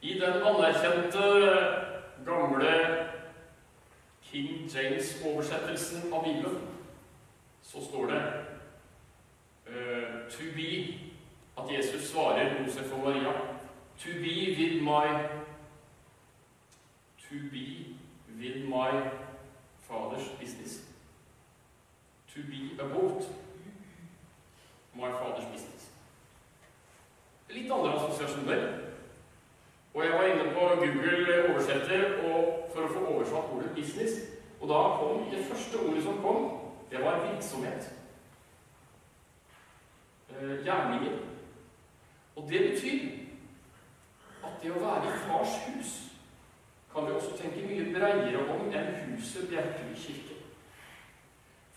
I 0.00 0.14
den 0.20 0.42
anerkjente, 0.46 1.24
gamle 2.26 2.74
King 4.22 4.68
James-oversettelsen 4.70 6.12
av 6.12 6.24
Bibelen 6.24 6.77
så 7.62 7.84
står 7.84 8.06
det 8.06 8.22
uh, 9.68 10.30
'to 10.30 10.44
be' 10.54 10.94
at 11.58 11.78
Jesus 11.78 12.10
svarer 12.10 12.62
Josef 12.62 12.92
og 12.92 12.98
Maria 12.98 13.32
'to 13.98 14.10
be 14.12 14.56
with 14.58 14.82
my 14.82 15.28
to 17.28 17.34
be 17.52 17.96
with 18.38 18.68
my 18.68 18.90
father's 19.88 20.28
business'. 20.40 20.80
To 22.34 22.40
be 22.42 22.82
about 22.82 23.22
my 24.94 25.10
father's 25.10 25.52
business. 25.52 25.90
Litt 27.48 27.72
andre 27.72 27.94
assosiasjoner. 27.94 28.78
Og 29.94 30.04
jeg 30.04 30.12
var 30.12 30.22
inne 30.22 30.52
på 30.54 30.60
Google 30.60 31.50
oversetter 31.50 32.18
for 32.72 32.84
å 32.84 32.92
få 32.92 33.06
oversatt 33.06 33.52
ordet 33.52 33.70
'business'. 33.76 34.38
Og 34.60 34.68
da 34.68 34.74
kom 35.00 35.30
det 35.30 35.44
første 35.44 35.78
ordet 35.78 36.02
som 36.02 36.22
kom, 36.22 36.50
det 36.90 37.04
var 37.04 37.32
virksomhet. 37.32 37.94
Eh, 40.28 40.64
gjerninger. 40.64 41.18
Og 42.36 42.50
det 42.50 42.70
betyr 42.70 43.08
at 44.44 44.62
det 44.62 44.70
å 44.70 44.82
være 44.82 45.08
i 45.08 45.18
fars 45.26 45.54
hus 45.66 45.94
kan 46.92 47.06
vi 47.06 47.12
også 47.12 47.36
tenke 47.36 47.66
mye 47.66 47.88
bredere 47.94 48.44
om 48.54 48.68
enn 48.72 48.92
huset 49.08 49.48
Bjerkeli 49.50 49.96
kirke. 49.96 50.36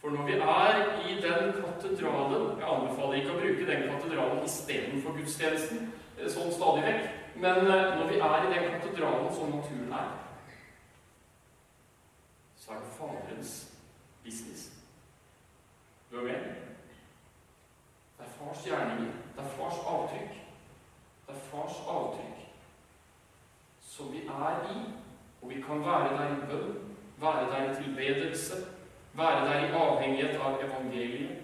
For 0.02 0.10
når 0.10 0.26
vi 0.26 0.34
er 0.34 0.78
i 1.10 1.16
den 1.22 1.52
katedralen 1.62 2.60
Jeg 2.60 2.70
anbefaler 2.70 3.18
ikke 3.20 3.34
å 3.34 3.40
bruke 3.40 3.68
den 3.68 3.84
katedralen 3.90 4.44
istedenfor 4.46 5.18
gudstjenesten 5.18 5.92
sånn 6.30 6.54
stadig 6.54 6.86
vekk. 6.88 7.10
Men 7.42 7.64
når 7.66 8.08
vi 8.10 8.20
er 8.20 8.46
i 8.46 8.54
den 8.54 8.70
katedralen 8.76 9.34
som 9.34 9.54
naturen 9.56 9.94
er, 9.94 10.12
så 12.58 12.76
er 12.76 12.84
det 12.84 12.94
Faderens 12.98 13.56
business. 14.24 14.81
Er 16.12 16.24
med? 16.24 16.44
Det 18.18 18.26
er 18.26 18.34
fars 18.40 18.66
gjerninger. 18.66 19.12
Det 19.36 19.44
er 19.44 19.50
fars 19.58 19.78
avtrykk. 19.88 20.34
Det 21.28 21.36
er 21.36 21.44
fars 21.52 21.78
avtrykk 21.88 22.32
som 23.92 24.14
vi 24.14 24.18
er 24.18 24.74
i. 24.74 24.82
Og 25.42 25.50
vi 25.50 25.62
kan 25.62 25.80
være 25.80 26.18
der 26.18 26.36
i 26.36 26.48
bønn, 26.50 26.76
være 27.18 27.52
der 27.52 27.72
i 27.72 27.84
tilbedelse, 27.84 28.54
være 29.14 29.46
der 29.46 29.66
i 29.66 29.72
avhengighet 29.72 30.36
av 30.36 30.60
evangeliet, 30.66 31.38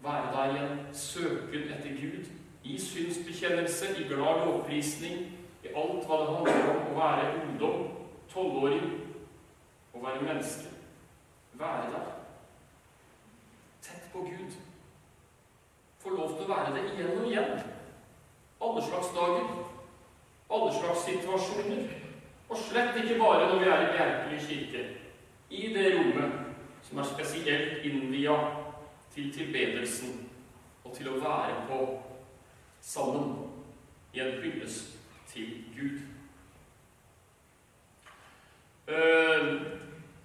være 0.00 0.32
der 0.36 0.54
i 0.54 0.64
en 0.64 0.94
søken 0.94 1.62
etter 1.62 1.90
Gud, 2.00 2.24
i 2.64 2.78
synsbekjennelse, 2.80 3.86
i 3.98 4.08
glad 4.08 4.46
lovprisning, 4.46 5.18
i 5.64 5.68
alt 5.76 6.06
hva 6.06 6.20
det 6.20 6.28
handler 6.36 6.70
om 6.74 6.90
å 6.90 6.98
være 6.98 7.30
ungdom, 7.42 7.86
tolvåring, 8.34 8.90
å 9.94 10.04
være 10.04 10.26
menneske. 10.26 10.74
Være 11.52 11.92
der. 11.94 12.21
På 14.12 14.18
Gud. 14.18 14.56
Få 16.02 16.10
lov 16.10 16.36
til 16.36 16.44
å 16.44 16.50
være 16.50 16.74
det 16.76 16.84
igjen 16.92 17.18
og 17.18 17.28
igjen. 17.30 17.60
Alle 18.62 18.82
slags 18.84 19.12
dager. 19.16 19.52
Alle 20.52 20.72
slags 20.76 21.04
situasjoner. 21.08 21.86
Og 22.48 22.58
slett 22.58 22.98
ikke 23.00 23.20
bare 23.20 23.48
når 23.48 23.62
vi 23.62 23.70
er 23.70 23.84
i 23.84 23.92
Bjerkeli 23.96 24.40
kirke. 24.46 24.82
I 25.50 25.68
det 25.74 25.94
rommet 25.96 26.32
som 26.82 26.98
er 26.98 27.08
spesielt 27.08 27.84
innvia 27.86 28.34
til 29.14 29.32
tilbedelsen 29.32 30.28
og 30.84 30.94
til 30.96 31.08
å 31.12 31.20
være 31.22 31.62
på 31.68 31.80
sammen 32.82 33.34
i 34.12 34.20
en 34.20 34.40
hyllest 34.42 34.96
til 35.32 35.62
Gud. 35.76 36.00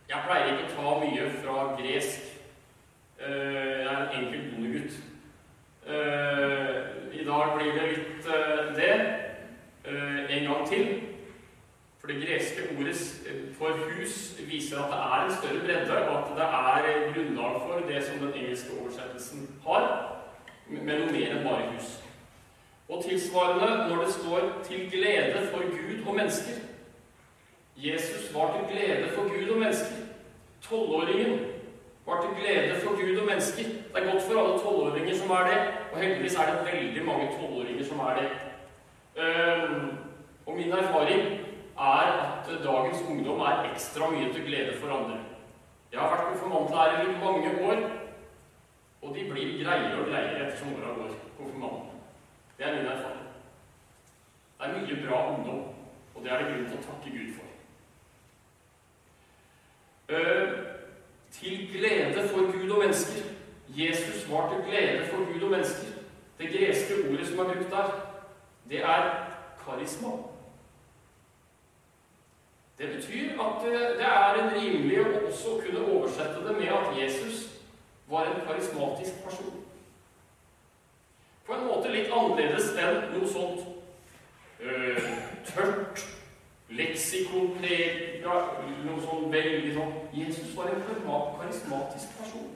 Jeg 0.08 0.24
pleier 0.26 0.54
ikke 0.54 0.68
å 0.68 0.76
ta 0.76 0.96
mye 1.04 1.28
fra 1.40 1.58
gresk. 1.80 2.27
Jeg 3.20 3.94
er 3.94 3.98
en 3.98 4.24
enkel 4.24 4.52
bondegutt. 4.52 4.94
I 7.14 7.24
dag 7.26 7.54
blir 7.58 7.72
det 7.74 7.88
litt 7.92 8.28
det 8.78 8.94
en 10.30 10.44
gang 10.52 10.68
til. 10.70 10.88
For 11.98 12.08
det 12.14 12.28
greske 12.28 12.68
ordet 12.78 12.96
for 13.58 13.80
hus 13.98 14.36
viser 14.48 14.78
at 14.80 14.92
det 14.94 15.00
er 15.06 15.24
en 15.26 15.34
større 15.40 15.64
bredde, 15.66 16.10
og 16.10 16.18
at 16.18 16.30
det 16.38 16.46
er 16.46 17.14
grunnlag 17.14 17.58
for 17.62 17.82
det 17.90 18.04
som 18.04 18.20
den 18.22 18.34
engelske 18.34 18.70
oversettelsen 18.82 19.48
har, 19.66 19.88
med 20.70 20.94
noe 21.00 21.12
mer 21.12 21.34
enn 21.34 21.44
bare 21.44 21.72
hus. 21.74 21.90
Og 22.88 23.04
tilsvarende 23.04 23.90
når 23.90 24.04
det 24.04 24.14
står 24.14 24.40
'til 24.64 24.92
glede 24.92 25.48
for 25.52 25.60
Gud 25.60 26.08
og 26.08 26.16
mennesker'. 26.16 26.62
Jesus 27.78 28.34
var 28.36 28.54
til 28.54 28.76
glede 28.76 29.10
for 29.16 29.22
Gud 29.22 29.50
og 29.50 29.60
mennesker. 29.60 29.96
Tolvåringen 30.62 31.40
var 32.08 32.22
til 32.22 32.32
glede 32.40 32.76
for 32.82 32.92
Gud 33.00 33.18
og 33.22 33.26
mennesker. 33.26 33.64
Det 33.64 33.98
er 34.02 34.12
godt 34.12 34.24
for 34.24 34.40
alle 34.42 34.60
tolvåringer 34.64 35.16
som 35.16 35.30
er 35.30 35.44
det, 35.50 35.60
og 35.92 36.00
heldigvis 36.00 36.36
er 36.36 36.46
det 36.52 36.68
veldig 36.74 37.06
mange 37.06 37.26
tolvåringer 37.36 37.86
som 37.86 38.00
er 38.00 38.14
det. 38.20 38.30
Og 40.46 40.56
min 40.56 40.72
erfaring 40.72 41.22
er 41.80 42.06
at 42.12 42.48
dagens 42.64 43.02
ungdom 43.10 43.40
er 43.40 43.72
ekstra 43.72 44.10
mye 44.10 44.34
til 44.34 44.46
glede 44.46 44.78
for 44.80 44.98
andre. 44.98 45.18
Jeg 45.92 46.00
har 46.00 46.10
vært 46.10 46.28
konfirmantlærer 46.28 47.02
i 47.04 47.20
mange 47.26 47.50
år, 47.70 47.78
og 49.02 49.16
de 49.16 49.22
blir 49.32 49.64
greiere 49.64 50.00
og 50.00 50.08
greiere 50.08 50.48
ettersom 50.48 50.74
åra 50.76 50.96
går, 50.96 51.12
konfirmantene. 51.38 51.92
Det 52.58 52.66
er 52.68 52.76
min 52.76 52.86
erfaring. 52.86 53.28
Det 54.58 54.66
er 54.68 54.74
mye 54.80 55.08
bra 55.08 55.18
ungdom, 55.34 55.62
og 56.16 56.24
det 56.24 56.32
er 56.32 56.38
det 56.38 56.48
grunn 56.48 56.70
til 56.72 56.80
å 56.80 56.88
takke 56.88 57.10
Gud 57.18 57.30
for. 57.36 57.48
Til 61.40 61.70
glede 61.72 62.30
for 62.30 62.52
Gud 62.52 62.70
og 62.70 62.80
mennesker. 62.80 63.24
Jesus 63.70 64.32
var 64.32 64.54
til 64.54 64.72
glede 64.72 65.06
for 65.06 65.18
Gud 65.18 65.42
og 65.42 65.52
mennesker. 65.52 65.88
Det 66.40 66.50
greske 66.50 66.94
ordet 67.10 67.28
som 67.28 67.40
er 67.40 67.44
brukt 67.44 67.72
der, 67.72 68.16
det 68.70 68.80
er 68.80 69.28
karisma. 69.66 70.08
Det 72.78 72.96
betyr 72.96 73.42
at 73.42 73.66
det 73.98 74.06
er 74.06 74.34
en 74.34 74.62
rimelig 74.62 75.00
å 75.02 75.28
også 75.28 75.62
kunne 75.66 75.86
oversette 75.86 76.44
det 76.48 76.58
med 76.58 76.68
at 76.68 77.02
Jesus 77.02 77.48
var 78.10 78.26
en 78.26 78.42
karismatisk 78.48 79.24
person. 79.24 79.64
På 81.46 81.54
en 81.54 81.66
måte 81.68 81.92
litt 81.92 82.12
annerledes 82.14 82.70
enn 82.78 83.02
noe 83.16 83.30
sånt 83.32 83.66
øh, 84.60 85.10
tørt, 85.48 86.06
leksikonprega, 88.28 88.84
noe 88.86 89.02
sånn 89.04 89.32
veldig 89.32 89.74
sånn 89.76 89.94
Jesus 90.14 90.56
var 90.56 90.72
en 90.72 90.84
karismatisk 91.38 92.18
person. 92.18 92.52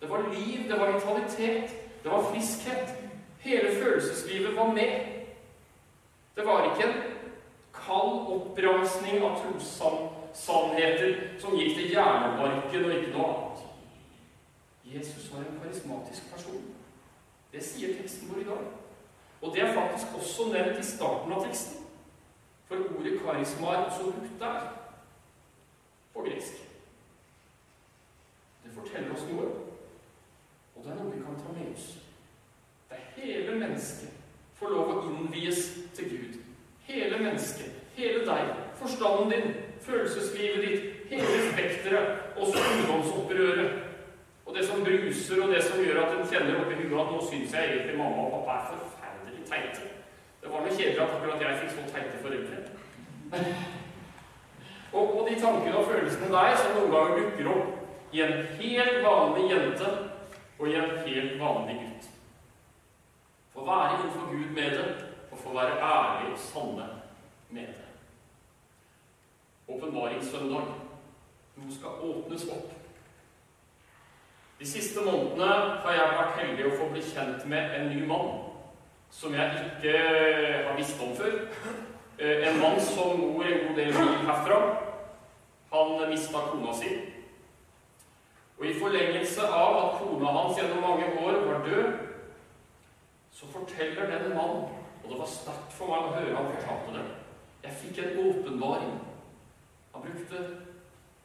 Det 0.00 0.08
var 0.10 0.28
liv, 0.32 0.68
det 0.68 0.78
var 0.78 0.92
vitalitet, 0.92 1.70
det 2.02 2.10
var 2.10 2.26
friskhet. 2.32 2.98
Hele 3.42 3.74
følelseslivet 3.74 4.56
var 4.56 4.72
med. 4.72 5.24
Det 6.36 6.44
var 6.46 6.66
ikke 6.70 6.88
en 6.88 7.00
kald 7.74 8.28
oppramsning 8.34 9.22
av 9.22 9.40
trossannheter 9.42 11.38
som 11.42 11.56
gikk 11.58 11.76
til 11.76 11.94
hjernebarken 11.94 12.86
og 12.86 12.94
ikke 12.96 13.14
noe 13.14 13.26
annet. 13.32 13.66
Jesus 14.84 15.30
var 15.32 15.42
en 15.42 15.58
karismatisk 15.62 16.30
person. 16.32 16.62
Det 17.52 17.62
sier 17.64 17.94
teksten 17.98 18.30
vår 18.30 18.42
i 18.42 18.48
dag. 18.48 18.66
Og 19.42 19.54
det 19.54 19.62
er 19.62 19.74
faktisk 19.74 20.14
også 20.18 20.50
nevnt 20.52 20.78
i 20.78 20.86
starten 20.86 21.32
av 21.34 21.46
teksten. 21.46 21.82
For 22.72 22.98
ordet 22.98 23.20
karisma 23.24 23.66
er 23.66 23.84
også 23.84 24.02
brukt 24.02 24.40
der, 24.40 24.60
på 26.14 26.20
gresk. 26.20 26.54
Det 28.64 28.72
forteller 28.72 29.12
oss 29.12 29.26
noe, 29.28 29.50
og 30.76 30.84
det 30.84 30.92
er 30.92 30.96
noe 30.96 31.12
vi 31.12 31.20
kan 31.20 31.36
ta 31.36 31.52
med 31.52 31.74
oss. 31.74 31.90
Det 32.88 32.96
er 32.96 33.12
hele 33.18 33.58
mennesket 33.60 34.18
får 34.62 34.72
lov 34.72 34.90
å 34.94 34.98
innvies 35.10 35.62
til 35.96 36.10
Gud. 36.14 36.40
Hele 36.88 37.20
mennesket, 37.20 37.76
hele 37.98 38.24
deg, 38.24 38.52
forstanden 38.80 39.32
din, 39.34 39.56
følelseslivet 39.84 40.64
ditt, 40.64 40.84
hele 41.12 41.46
spekteret, 41.52 42.28
også 42.36 42.66
ungdomsopprøret. 42.72 43.80
Og 44.46 44.56
det 44.56 44.64
som 44.66 44.84
bruser, 44.84 45.42
og 45.44 45.52
det 45.52 45.64
som 45.66 45.84
gjør 45.84 46.06
at 46.06 46.16
en 46.16 46.28
kjenner 46.30 46.62
oppi 46.62 46.80
huet 46.80 47.00
at 47.04 47.12
nå 47.12 47.20
syns 47.28 47.56
jeg 47.56 47.74
egentlig 47.74 47.98
mamma 48.00 48.30
og 48.30 48.38
pappa 48.40 48.60
er 48.62 48.86
forferdelig 48.86 49.44
teite. 49.50 49.91
Det 50.42 50.50
var 50.50 50.64
noe 50.64 50.74
kjedelig 50.74 51.02
at 51.02 51.12
akkurat 51.14 51.42
jeg 51.44 51.58
fikk 51.60 51.74
så 51.76 51.82
teite 51.92 52.22
foreldre. 52.22 52.56
Og, 54.92 55.04
og 55.18 55.28
de 55.28 55.36
tankene 55.40 55.76
og 55.78 55.86
følelsene 55.86 56.32
der 56.32 56.56
som 56.58 56.74
noen 56.76 56.90
ganger 56.90 57.20
dukker 57.20 57.50
opp 57.52 58.12
i 58.12 58.24
en 58.24 58.34
helt 58.58 58.98
vanlig 59.06 59.46
jente 59.52 59.92
og 60.58 60.66
i 60.68 60.74
en 60.80 60.98
helt 61.06 61.38
vanlig 61.40 61.78
gutt. 61.84 62.10
Få 63.54 63.64
være 63.70 63.94
innenfor 63.94 64.28
Gud 64.32 64.52
med 64.58 64.76
det, 64.76 64.90
og 65.30 65.38
få 65.38 65.54
være 65.54 65.78
ærlig 65.78 66.32
og 66.32 66.38
sanne 66.38 66.90
med 67.50 67.66
det. 67.66 67.88
Åpenbaringssøndag. 69.68 70.70
Noe 71.56 71.74
skal 71.78 72.02
åpnes 72.02 72.48
opp. 72.50 72.70
De 74.58 74.68
siste 74.68 75.00
månedene 75.06 75.54
har 75.84 75.94
jeg 75.94 76.16
vært 76.18 76.40
heldig 76.40 76.66
å 76.66 76.78
få 76.80 76.88
bli 76.90 77.02
kjent 77.06 77.46
med 77.46 77.76
en 77.78 77.92
ny 77.94 78.02
mann 78.06 78.51
som 79.12 79.34
jeg 79.34 79.64
ikke 79.66 79.98
har 80.66 80.76
visst 80.76 81.00
om 81.04 81.16
før. 81.16 81.36
Eh, 82.18 82.48
en 82.48 82.60
mann 82.60 82.80
som 82.80 83.20
bor 83.20 83.44
en 83.44 83.66
god 83.66 83.76
del 83.76 83.92
mil 83.92 84.26
herfra. 84.26 84.60
Han 85.72 86.10
mista 86.10 86.38
kona 86.50 86.72
si. 86.76 86.88
Og 88.58 88.66
i 88.66 88.78
forlengelse 88.80 89.46
av 89.48 89.78
at 89.84 90.00
kona 90.00 90.32
hans 90.36 90.58
gjennom 90.58 90.84
mange 90.84 91.06
år 91.20 91.40
var 91.46 91.64
død, 91.66 91.92
så 93.32 93.46
forteller 93.52 94.10
denne 94.10 94.34
mannen 94.34 94.68
Og 95.02 95.10
det 95.10 95.18
var 95.18 95.26
sterkt 95.26 95.72
for 95.74 95.90
meg 95.90 96.04
å 96.06 96.12
høre 96.14 96.34
han 96.36 96.52
fortalte 96.52 96.92
det. 96.94 97.06
Jeg 97.64 97.78
fikk 97.80 97.96
en 97.98 98.20
åpenbaring. 98.22 98.92
Han 99.94 100.04
brukte 100.04 100.44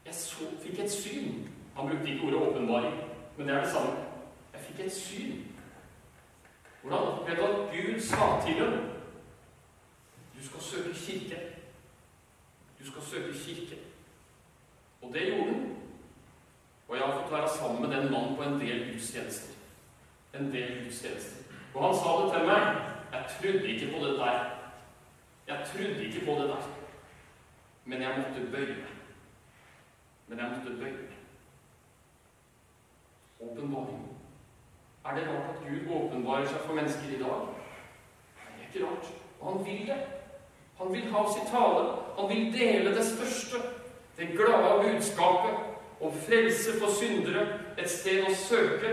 Jeg 0.05 0.15
så, 0.15 0.47
fikk 0.63 0.79
et 0.79 0.91
syn. 0.91 1.43
Han 1.75 1.89
brukte 1.89 2.09
ikke 2.09 2.25
ordet 2.25 2.47
åpenbaring, 2.47 2.95
men 3.37 3.47
det 3.47 3.55
er 3.55 3.61
det 3.61 3.71
samme. 3.71 4.05
Jeg 4.53 4.61
fikk 4.69 4.85
et 4.85 4.93
syn. 4.95 5.56
Gud 7.97 8.03
sa 8.03 8.45
til 8.45 8.53
ham 8.53 8.89
Du 10.37 10.45
skal 10.45 10.61
søke 10.61 10.93
kirke. 10.93 11.37
Du 12.79 12.91
skal 12.91 13.01
søke 13.01 13.33
kirke. 13.33 13.77
Og 15.01 15.13
det 15.13 15.21
gjorde 15.21 15.53
han. 15.53 15.77
Og 16.87 16.97
jeg 16.97 17.05
har 17.05 17.21
fått 17.21 17.31
være 17.31 17.49
sammen 17.49 17.81
med 17.81 17.97
den 17.97 18.11
mannen 18.11 18.35
på 18.35 18.43
en 18.43 18.59
del 18.59 18.91
gudstjenester. 18.91 19.53
En 20.33 20.53
del 20.53 20.83
gudstjenester. 20.83 21.43
Og 21.73 21.85
han 21.85 21.95
sa 21.95 22.09
det 22.21 22.33
til 22.33 22.47
meg. 22.47 22.63
Jeg 23.11 23.25
trodde 23.33 23.73
ikke 23.73 23.91
på 23.91 24.05
det 24.05 24.13
der. 24.19 24.39
Jeg 25.47 25.67
trodde 25.71 26.05
ikke 26.05 26.25
på 26.25 26.31
det 26.41 26.49
der. 26.49 26.69
Men 27.85 28.01
jeg 28.01 28.17
måtte 28.17 28.51
bøye 28.51 28.75
meg. 28.75 28.95
Men 30.27 30.39
jeg 30.39 30.49
måtte 30.49 30.77
bøye 30.77 30.91
meg. 30.91 31.17
Åpenbaring. 33.39 34.07
Er 35.05 35.15
det 35.15 35.27
rart 35.27 35.55
at 35.55 35.69
Gud 35.69 35.95
åpenbarer 35.95 36.45
seg 36.45 36.59
for 36.59 36.73
mennesker 36.73 37.15
i 37.15 37.23
dag? 37.23 37.56
Ikke 38.77 38.85
rart. 38.85 39.09
Og 39.39 39.53
han 39.53 39.65
vil 39.65 39.87
det. 39.87 39.97
Han 40.77 40.93
vil 40.93 41.11
ha 41.11 41.23
sitt 41.33 41.49
tale. 41.49 41.83
Han 42.17 42.29
vil 42.29 42.53
dele 42.53 42.95
det 42.95 43.05
største, 43.05 43.57
det 44.17 44.27
glade 44.37 44.83
budskapet 44.83 45.53
om 46.01 46.13
frelse 46.27 46.79
for 46.79 46.93
syndere, 46.93 47.47
et 47.77 47.89
sted 47.89 48.25
å 48.25 48.33
søke, 48.37 48.91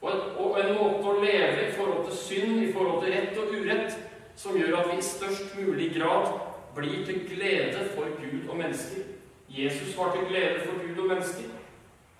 og 0.00 0.56
en 0.60 0.70
måte 0.78 1.04
å 1.04 1.18
leve 1.20 1.66
i 1.66 1.72
forhold 1.76 2.06
til 2.08 2.16
synd, 2.16 2.62
i 2.64 2.72
forhold 2.72 3.04
til 3.04 3.12
rett 3.12 3.36
og 3.40 3.52
urett, 3.52 3.98
som 4.36 4.56
gjør 4.56 4.78
at 4.78 4.88
vi 4.88 4.96
i 4.96 5.04
størst 5.04 5.52
mulig 5.58 5.90
grad 5.98 6.30
blir 6.74 7.04
til 7.04 7.20
glede 7.28 7.84
for 7.92 8.08
Gud 8.16 8.48
og 8.48 8.56
mennesker. 8.56 9.04
Jesus 9.50 9.92
var 9.98 10.14
til 10.14 10.28
glede 10.30 10.64
for 10.64 10.80
Gud 10.80 11.02
og 11.02 11.12
mennesker. 11.12 11.52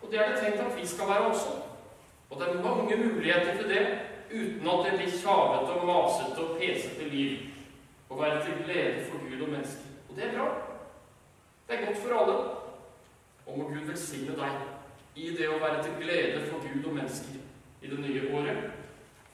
Og 0.02 0.12
det 0.12 0.20
er 0.20 0.32
det 0.32 0.42
tenkt 0.42 0.60
at 0.60 0.76
vi 0.76 0.86
skal 0.86 1.08
være 1.08 1.32
også. 1.32 1.56
Og 2.30 2.40
det 2.40 2.48
er 2.48 2.62
mange 2.62 2.96
muligheter 2.96 3.56
til 3.56 3.68
det 3.72 3.84
uten 4.30 4.68
at 4.68 4.84
det 4.86 4.96
blir 4.98 5.10
tjavete 5.10 5.76
og 5.76 5.86
masete 5.86 6.44
og 6.44 6.58
pesete 6.58 7.08
liv. 7.10 7.46
Å 8.10 8.18
være 8.18 8.42
til 8.44 8.64
glede 8.64 9.04
for 9.06 9.22
Gud 9.22 9.44
og 9.46 9.52
mennesker. 9.52 9.90
Og 10.08 10.16
det 10.16 10.24
er 10.26 10.34
bra. 10.34 10.48
Det 11.68 11.76
er 11.76 11.86
godt 11.86 12.02
for 12.02 12.16
alle. 12.18 12.36
Og 13.46 13.58
må 13.58 13.68
Gud 13.68 13.86
velsigne 13.86 14.36
deg 14.38 15.20
i 15.20 15.30
det 15.36 15.48
å 15.50 15.60
være 15.62 15.82
til 15.84 15.96
glede 16.02 16.42
for 16.48 16.62
Gud 16.64 16.86
og 16.86 16.96
mennesker 16.98 17.38
i 17.82 17.90
det 17.90 18.00
nye 18.00 18.26
året. 18.34 18.70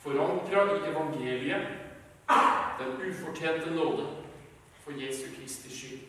Forankra 0.04 0.66
i 0.76 0.82
evangeliet, 0.90 1.72
den 2.78 3.00
ufortjente 3.09 3.72
nåde 3.74 4.06
for 4.85 4.92
Jesu 5.00 5.26
Kristi 5.35 5.72
skyld, 5.72 6.04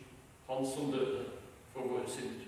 Han 0.48 0.66
som 0.66 0.92
døde 0.92 1.26
for 1.74 1.82
våre 1.82 2.08
synder. 2.08 2.48